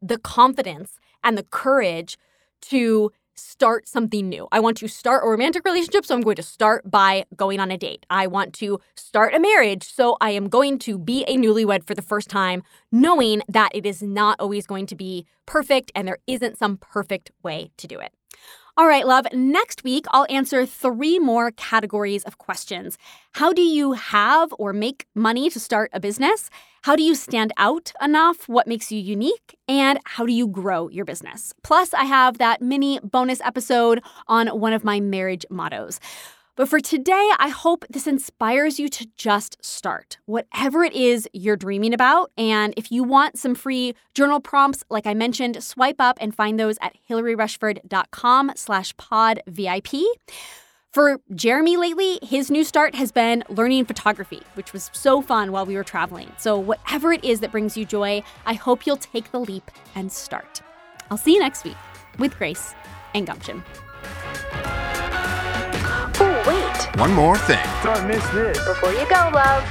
the 0.00 0.18
confidence 0.18 0.98
and 1.22 1.36
the 1.36 1.42
courage 1.42 2.16
to 2.60 3.12
start 3.40 3.88
something 3.88 4.28
new. 4.28 4.46
I 4.52 4.60
want 4.60 4.76
to 4.78 4.88
start 4.88 5.24
a 5.24 5.28
romantic 5.28 5.64
relationship, 5.64 6.04
so 6.06 6.14
I'm 6.14 6.20
going 6.20 6.36
to 6.36 6.42
start 6.42 6.90
by 6.90 7.24
going 7.36 7.60
on 7.60 7.70
a 7.70 7.78
date. 7.78 8.06
I 8.10 8.26
want 8.26 8.52
to 8.54 8.80
start 8.94 9.34
a 9.34 9.40
marriage, 9.40 9.84
so 9.84 10.16
I 10.20 10.30
am 10.30 10.48
going 10.48 10.78
to 10.80 10.98
be 10.98 11.24
a 11.24 11.36
newlywed 11.36 11.84
for 11.86 11.94
the 11.94 12.02
first 12.02 12.28
time, 12.28 12.62
knowing 12.92 13.42
that 13.48 13.70
it 13.74 13.86
is 13.86 14.02
not 14.02 14.38
always 14.38 14.66
going 14.66 14.86
to 14.86 14.94
be 14.94 15.26
perfect 15.46 15.90
and 15.94 16.06
there 16.06 16.18
isn't 16.26 16.58
some 16.58 16.76
perfect 16.76 17.30
way 17.42 17.72
to 17.76 17.86
do 17.86 17.98
it. 17.98 18.12
All 18.80 18.86
right, 18.86 19.06
love. 19.06 19.26
Next 19.34 19.84
week, 19.84 20.06
I'll 20.10 20.26
answer 20.30 20.64
three 20.64 21.18
more 21.18 21.50
categories 21.50 22.24
of 22.24 22.38
questions. 22.38 22.96
How 23.32 23.52
do 23.52 23.60
you 23.60 23.92
have 23.92 24.54
or 24.58 24.72
make 24.72 25.04
money 25.14 25.50
to 25.50 25.60
start 25.60 25.90
a 25.92 26.00
business? 26.00 26.48
How 26.80 26.96
do 26.96 27.02
you 27.02 27.14
stand 27.14 27.52
out 27.58 27.92
enough? 28.00 28.48
What 28.48 28.66
makes 28.66 28.90
you 28.90 28.98
unique? 28.98 29.54
And 29.68 29.98
how 30.06 30.24
do 30.24 30.32
you 30.32 30.46
grow 30.46 30.88
your 30.88 31.04
business? 31.04 31.52
Plus, 31.62 31.92
I 31.92 32.04
have 32.04 32.38
that 32.38 32.62
mini 32.62 32.98
bonus 33.00 33.42
episode 33.42 34.02
on 34.28 34.48
one 34.48 34.72
of 34.72 34.82
my 34.82 34.98
marriage 34.98 35.44
mottos. 35.50 36.00
But 36.56 36.68
for 36.68 36.80
today, 36.80 37.30
I 37.38 37.48
hope 37.48 37.84
this 37.88 38.06
inspires 38.06 38.78
you 38.78 38.88
to 38.90 39.06
just 39.16 39.56
start, 39.64 40.18
whatever 40.26 40.84
it 40.84 40.92
is 40.92 41.28
you're 41.32 41.56
dreaming 41.56 41.94
about. 41.94 42.30
And 42.36 42.74
if 42.76 42.92
you 42.92 43.02
want 43.02 43.38
some 43.38 43.54
free 43.54 43.94
journal 44.14 44.40
prompts, 44.40 44.84
like 44.90 45.06
I 45.06 45.14
mentioned, 45.14 45.62
swipe 45.62 46.00
up 46.00 46.18
and 46.20 46.34
find 46.34 46.58
those 46.58 46.76
at 46.82 46.96
hilaryrushford.com 47.08 48.52
slash 48.56 48.96
pod 48.96 49.42
VIP. 49.46 49.88
For 50.92 51.20
Jeremy 51.34 51.76
lately, 51.76 52.18
his 52.20 52.50
new 52.50 52.64
start 52.64 52.96
has 52.96 53.12
been 53.12 53.44
learning 53.48 53.84
photography, 53.84 54.42
which 54.54 54.72
was 54.72 54.90
so 54.92 55.22
fun 55.22 55.52
while 55.52 55.64
we 55.64 55.76
were 55.76 55.84
traveling. 55.84 56.32
So, 56.36 56.58
whatever 56.58 57.12
it 57.12 57.24
is 57.24 57.38
that 57.40 57.52
brings 57.52 57.76
you 57.76 57.84
joy, 57.84 58.24
I 58.44 58.54
hope 58.54 58.86
you'll 58.86 58.96
take 58.96 59.30
the 59.30 59.38
leap 59.38 59.70
and 59.94 60.10
start. 60.10 60.60
I'll 61.08 61.16
see 61.16 61.34
you 61.34 61.38
next 61.38 61.62
week 61.62 61.76
with 62.18 62.36
grace 62.36 62.74
and 63.14 63.24
gumption. 63.24 63.62
One 67.00 67.14
more 67.14 67.38
thing. 67.38 67.66
Don't 67.82 68.06
miss 68.06 68.22
this. 68.28 68.58
Before 68.68 68.92
you 68.92 69.08
go, 69.08 69.30
love. 69.32 69.64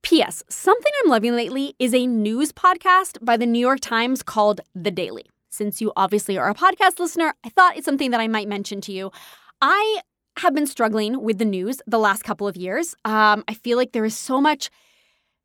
P.S. 0.00 0.42
Something 0.48 0.90
I'm 1.04 1.10
loving 1.10 1.36
lately 1.36 1.74
is 1.78 1.92
a 1.92 2.06
news 2.06 2.50
podcast 2.50 3.22
by 3.22 3.36
the 3.36 3.44
New 3.44 3.58
York 3.58 3.80
Times 3.80 4.22
called 4.22 4.62
The 4.74 4.90
Daily. 4.90 5.26
Since 5.50 5.82
you 5.82 5.92
obviously 5.96 6.38
are 6.38 6.48
a 6.48 6.54
podcast 6.54 6.98
listener, 6.98 7.34
I 7.44 7.50
thought 7.50 7.76
it's 7.76 7.84
something 7.84 8.10
that 8.12 8.20
I 8.20 8.26
might 8.26 8.48
mention 8.48 8.80
to 8.80 8.92
you. 8.92 9.12
I 9.60 10.00
have 10.38 10.54
been 10.54 10.66
struggling 10.66 11.22
with 11.22 11.36
the 11.36 11.44
news 11.44 11.82
the 11.86 11.98
last 11.98 12.24
couple 12.24 12.48
of 12.48 12.56
years. 12.56 12.94
Um, 13.04 13.44
I 13.46 13.52
feel 13.52 13.76
like 13.76 13.92
there 13.92 14.06
is 14.06 14.16
so 14.16 14.40
much 14.40 14.70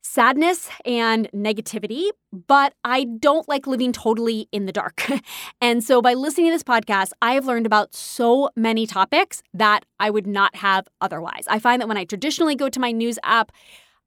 sadness 0.05 0.69
and 0.85 1.27
negativity, 1.33 2.09
but 2.31 2.73
I 2.83 3.05
don't 3.05 3.49
like 3.49 3.65
living 3.65 3.91
totally 3.91 4.47
in 4.51 4.67
the 4.67 4.71
dark. 4.71 5.09
and 5.61 5.83
so 5.83 5.99
by 5.99 6.13
listening 6.13 6.45
to 6.47 6.51
this 6.51 6.63
podcast, 6.63 7.09
I 7.23 7.33
have 7.33 7.47
learned 7.47 7.65
about 7.65 7.95
so 7.95 8.51
many 8.55 8.85
topics 8.85 9.41
that 9.53 9.83
I 9.99 10.11
would 10.11 10.27
not 10.27 10.55
have 10.57 10.87
otherwise. 11.01 11.45
I 11.47 11.57
find 11.57 11.81
that 11.81 11.87
when 11.87 11.97
I 11.97 12.05
traditionally 12.05 12.55
go 12.55 12.69
to 12.69 12.79
my 12.79 12.91
news 12.91 13.17
app, 13.23 13.51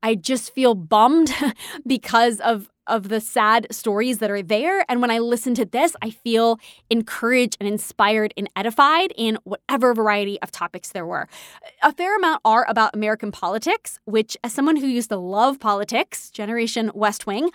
I 0.00 0.14
just 0.14 0.54
feel 0.54 0.76
bummed 0.76 1.34
because 1.86 2.38
of 2.40 2.70
of 2.88 3.08
the 3.08 3.20
sad 3.20 3.66
stories 3.70 4.18
that 4.18 4.30
are 4.30 4.42
there. 4.42 4.84
And 4.88 5.00
when 5.00 5.10
I 5.10 5.18
listen 5.18 5.54
to 5.54 5.64
this, 5.64 5.94
I 6.02 6.10
feel 6.10 6.58
encouraged 6.90 7.56
and 7.60 7.68
inspired 7.68 8.34
and 8.36 8.48
edified 8.56 9.12
in 9.16 9.38
whatever 9.44 9.94
variety 9.94 10.40
of 10.42 10.50
topics 10.50 10.92
there 10.92 11.06
were. 11.06 11.28
A 11.82 11.92
fair 11.92 12.16
amount 12.16 12.40
are 12.44 12.66
about 12.68 12.94
American 12.94 13.30
politics, 13.30 13.98
which, 14.04 14.36
as 14.42 14.52
someone 14.52 14.76
who 14.76 14.86
used 14.86 15.10
to 15.10 15.16
love 15.16 15.60
politics, 15.60 16.30
Generation 16.30 16.90
West 16.94 17.26
Wing, 17.26 17.50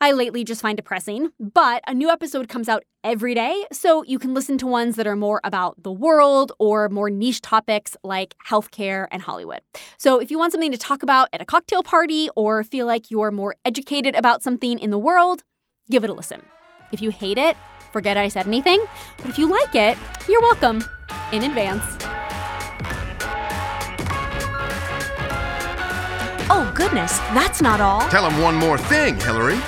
I 0.00 0.12
lately 0.12 0.44
just 0.44 0.62
find 0.62 0.76
depressing, 0.76 1.32
but 1.40 1.82
a 1.88 1.92
new 1.92 2.08
episode 2.08 2.48
comes 2.48 2.68
out 2.68 2.84
every 3.02 3.34
day, 3.34 3.64
so 3.72 4.04
you 4.04 4.20
can 4.20 4.32
listen 4.32 4.56
to 4.58 4.66
ones 4.66 4.94
that 4.94 5.08
are 5.08 5.16
more 5.16 5.40
about 5.42 5.82
the 5.82 5.90
world 5.90 6.52
or 6.60 6.88
more 6.88 7.10
niche 7.10 7.40
topics 7.40 7.96
like 8.04 8.36
healthcare 8.48 9.08
and 9.10 9.22
Hollywood. 9.22 9.60
So 9.96 10.20
if 10.20 10.30
you 10.30 10.38
want 10.38 10.52
something 10.52 10.70
to 10.70 10.78
talk 10.78 11.02
about 11.02 11.28
at 11.32 11.42
a 11.42 11.44
cocktail 11.44 11.82
party 11.82 12.28
or 12.36 12.62
feel 12.62 12.86
like 12.86 13.10
you're 13.10 13.32
more 13.32 13.56
educated 13.64 14.14
about 14.14 14.40
something 14.40 14.78
in 14.78 14.90
the 14.90 14.98
world, 15.00 15.42
give 15.90 16.04
it 16.04 16.10
a 16.10 16.14
listen. 16.14 16.42
If 16.92 17.02
you 17.02 17.10
hate 17.10 17.36
it, 17.36 17.56
forget 17.92 18.16
I 18.16 18.28
said 18.28 18.46
anything, 18.46 18.80
but 19.16 19.26
if 19.26 19.36
you 19.36 19.48
like 19.48 19.74
it, 19.74 19.98
you're 20.28 20.42
welcome 20.42 20.84
in 21.32 21.42
advance. 21.42 21.82
Oh, 26.50 26.72
goodness, 26.76 27.18
that's 27.34 27.60
not 27.60 27.80
all. 27.80 28.08
Tell 28.10 28.30
him 28.30 28.40
one 28.40 28.54
more 28.54 28.78
thing, 28.78 29.16
Hilary. 29.16 29.58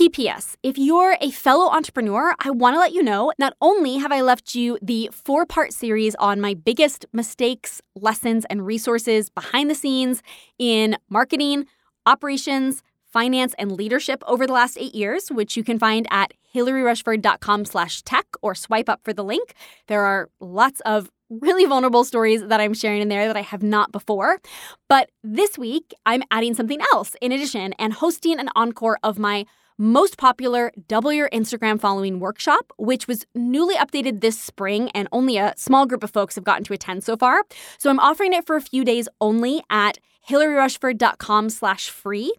PPS, 0.00 0.56
if 0.62 0.78
you're 0.78 1.18
a 1.20 1.30
fellow 1.30 1.68
entrepreneur, 1.68 2.34
I 2.42 2.52
want 2.52 2.74
to 2.74 2.80
let 2.80 2.94
you 2.94 3.02
know 3.02 3.34
not 3.38 3.52
only 3.60 3.98
have 3.98 4.10
I 4.10 4.22
left 4.22 4.54
you 4.54 4.78
the 4.80 5.10
four 5.12 5.44
part 5.44 5.74
series 5.74 6.14
on 6.14 6.40
my 6.40 6.54
biggest 6.54 7.04
mistakes, 7.12 7.82
lessons, 7.94 8.46
and 8.48 8.64
resources 8.64 9.28
behind 9.28 9.68
the 9.68 9.74
scenes 9.74 10.22
in 10.58 10.96
marketing, 11.10 11.66
operations, 12.06 12.82
finance, 13.12 13.54
and 13.58 13.72
leadership 13.72 14.22
over 14.26 14.46
the 14.46 14.54
last 14.54 14.78
eight 14.78 14.94
years, 14.94 15.30
which 15.30 15.54
you 15.54 15.62
can 15.62 15.78
find 15.78 16.06
at 16.10 16.32
hilaryrushford.com 16.54 17.66
slash 17.66 18.00
tech 18.00 18.24
or 18.40 18.54
swipe 18.54 18.88
up 18.88 19.02
for 19.04 19.12
the 19.12 19.22
link. 19.22 19.52
There 19.88 20.06
are 20.06 20.30
lots 20.40 20.80
of 20.86 21.10
really 21.28 21.66
vulnerable 21.66 22.04
stories 22.04 22.42
that 22.46 22.58
I'm 22.58 22.72
sharing 22.72 23.02
in 23.02 23.08
there 23.08 23.26
that 23.26 23.36
I 23.36 23.42
have 23.42 23.62
not 23.62 23.92
before. 23.92 24.38
But 24.88 25.10
this 25.22 25.58
week, 25.58 25.92
I'm 26.06 26.22
adding 26.30 26.54
something 26.54 26.80
else 26.90 27.14
in 27.20 27.32
addition 27.32 27.74
and 27.74 27.92
hosting 27.92 28.40
an 28.40 28.48
encore 28.56 28.98
of 29.02 29.18
my 29.18 29.44
most 29.80 30.18
popular 30.18 30.70
Double 30.88 31.10
Your 31.10 31.30
Instagram 31.30 31.80
Following 31.80 32.20
workshop, 32.20 32.70
which 32.76 33.08
was 33.08 33.24
newly 33.34 33.76
updated 33.76 34.20
this 34.20 34.38
spring, 34.38 34.90
and 34.90 35.08
only 35.10 35.38
a 35.38 35.54
small 35.56 35.86
group 35.86 36.04
of 36.04 36.10
folks 36.10 36.34
have 36.34 36.44
gotten 36.44 36.64
to 36.64 36.74
attend 36.74 37.02
so 37.02 37.16
far. 37.16 37.42
So 37.78 37.88
I'm 37.88 37.98
offering 37.98 38.34
it 38.34 38.46
for 38.46 38.56
a 38.56 38.60
few 38.60 38.84
days 38.84 39.08
only 39.22 39.62
at 39.70 39.96
hilaryrushford.com 40.28 41.48
slash 41.48 41.88
free. 41.88 42.30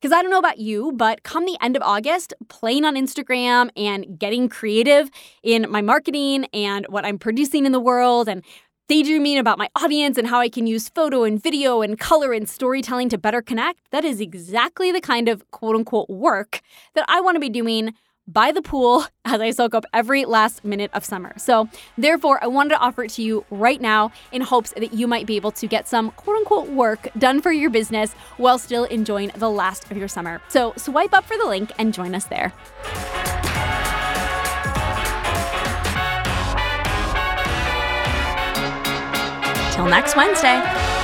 Because 0.00 0.16
I 0.16 0.22
don't 0.22 0.30
know 0.30 0.38
about 0.38 0.58
you, 0.58 0.92
but 0.96 1.22
come 1.22 1.44
the 1.44 1.58
end 1.60 1.76
of 1.76 1.82
August, 1.82 2.32
playing 2.48 2.86
on 2.86 2.94
Instagram 2.94 3.70
and 3.76 4.18
getting 4.18 4.48
creative 4.48 5.10
in 5.42 5.66
my 5.70 5.82
marketing 5.82 6.46
and 6.54 6.86
what 6.88 7.04
I'm 7.04 7.18
producing 7.18 7.66
in 7.66 7.72
the 7.72 7.80
world 7.80 8.26
and 8.26 8.42
daydreaming 8.90 9.38
about 9.38 9.56
my 9.56 9.68
audience 9.76 10.18
and 10.18 10.26
how 10.26 10.40
I 10.40 10.48
can 10.48 10.66
use 10.66 10.88
photo 10.88 11.22
and 11.22 11.40
video 11.40 11.80
and 11.80 11.96
color 11.96 12.32
and 12.32 12.48
storytelling 12.48 13.08
to 13.10 13.18
better 13.18 13.40
connect, 13.40 13.88
that 13.92 14.04
is 14.04 14.20
exactly 14.20 14.90
the 14.90 15.00
kind 15.00 15.28
of 15.28 15.48
quote 15.52 15.76
unquote 15.76 16.10
work 16.10 16.60
that 16.94 17.04
I 17.06 17.20
want 17.20 17.36
to 17.36 17.40
be 17.40 17.48
doing 17.48 17.94
by 18.26 18.50
the 18.50 18.62
pool 18.62 19.06
as 19.24 19.40
I 19.40 19.52
soak 19.52 19.76
up 19.76 19.84
every 19.92 20.24
last 20.24 20.64
minute 20.64 20.90
of 20.92 21.04
summer. 21.04 21.34
So, 21.38 21.68
therefore, 21.96 22.42
I 22.42 22.48
wanted 22.48 22.70
to 22.70 22.80
offer 22.80 23.04
it 23.04 23.10
to 23.12 23.22
you 23.22 23.44
right 23.50 23.80
now 23.80 24.10
in 24.32 24.42
hopes 24.42 24.72
that 24.72 24.92
you 24.92 25.06
might 25.06 25.24
be 25.24 25.36
able 25.36 25.52
to 25.52 25.68
get 25.68 25.86
some 25.86 26.10
quote 26.10 26.38
unquote 26.38 26.70
work 26.70 27.10
done 27.16 27.40
for 27.40 27.52
your 27.52 27.70
business 27.70 28.14
while 28.38 28.58
still 28.58 28.84
enjoying 28.86 29.30
the 29.36 29.50
last 29.50 29.88
of 29.92 29.98
your 29.98 30.08
summer. 30.08 30.42
So, 30.48 30.72
swipe 30.76 31.14
up 31.14 31.26
for 31.26 31.36
the 31.36 31.46
link 31.46 31.70
and 31.78 31.94
join 31.94 32.12
us 32.12 32.24
there. 32.24 32.52
Till 39.80 39.88
next 39.88 40.14
Wednesday. 40.14 40.99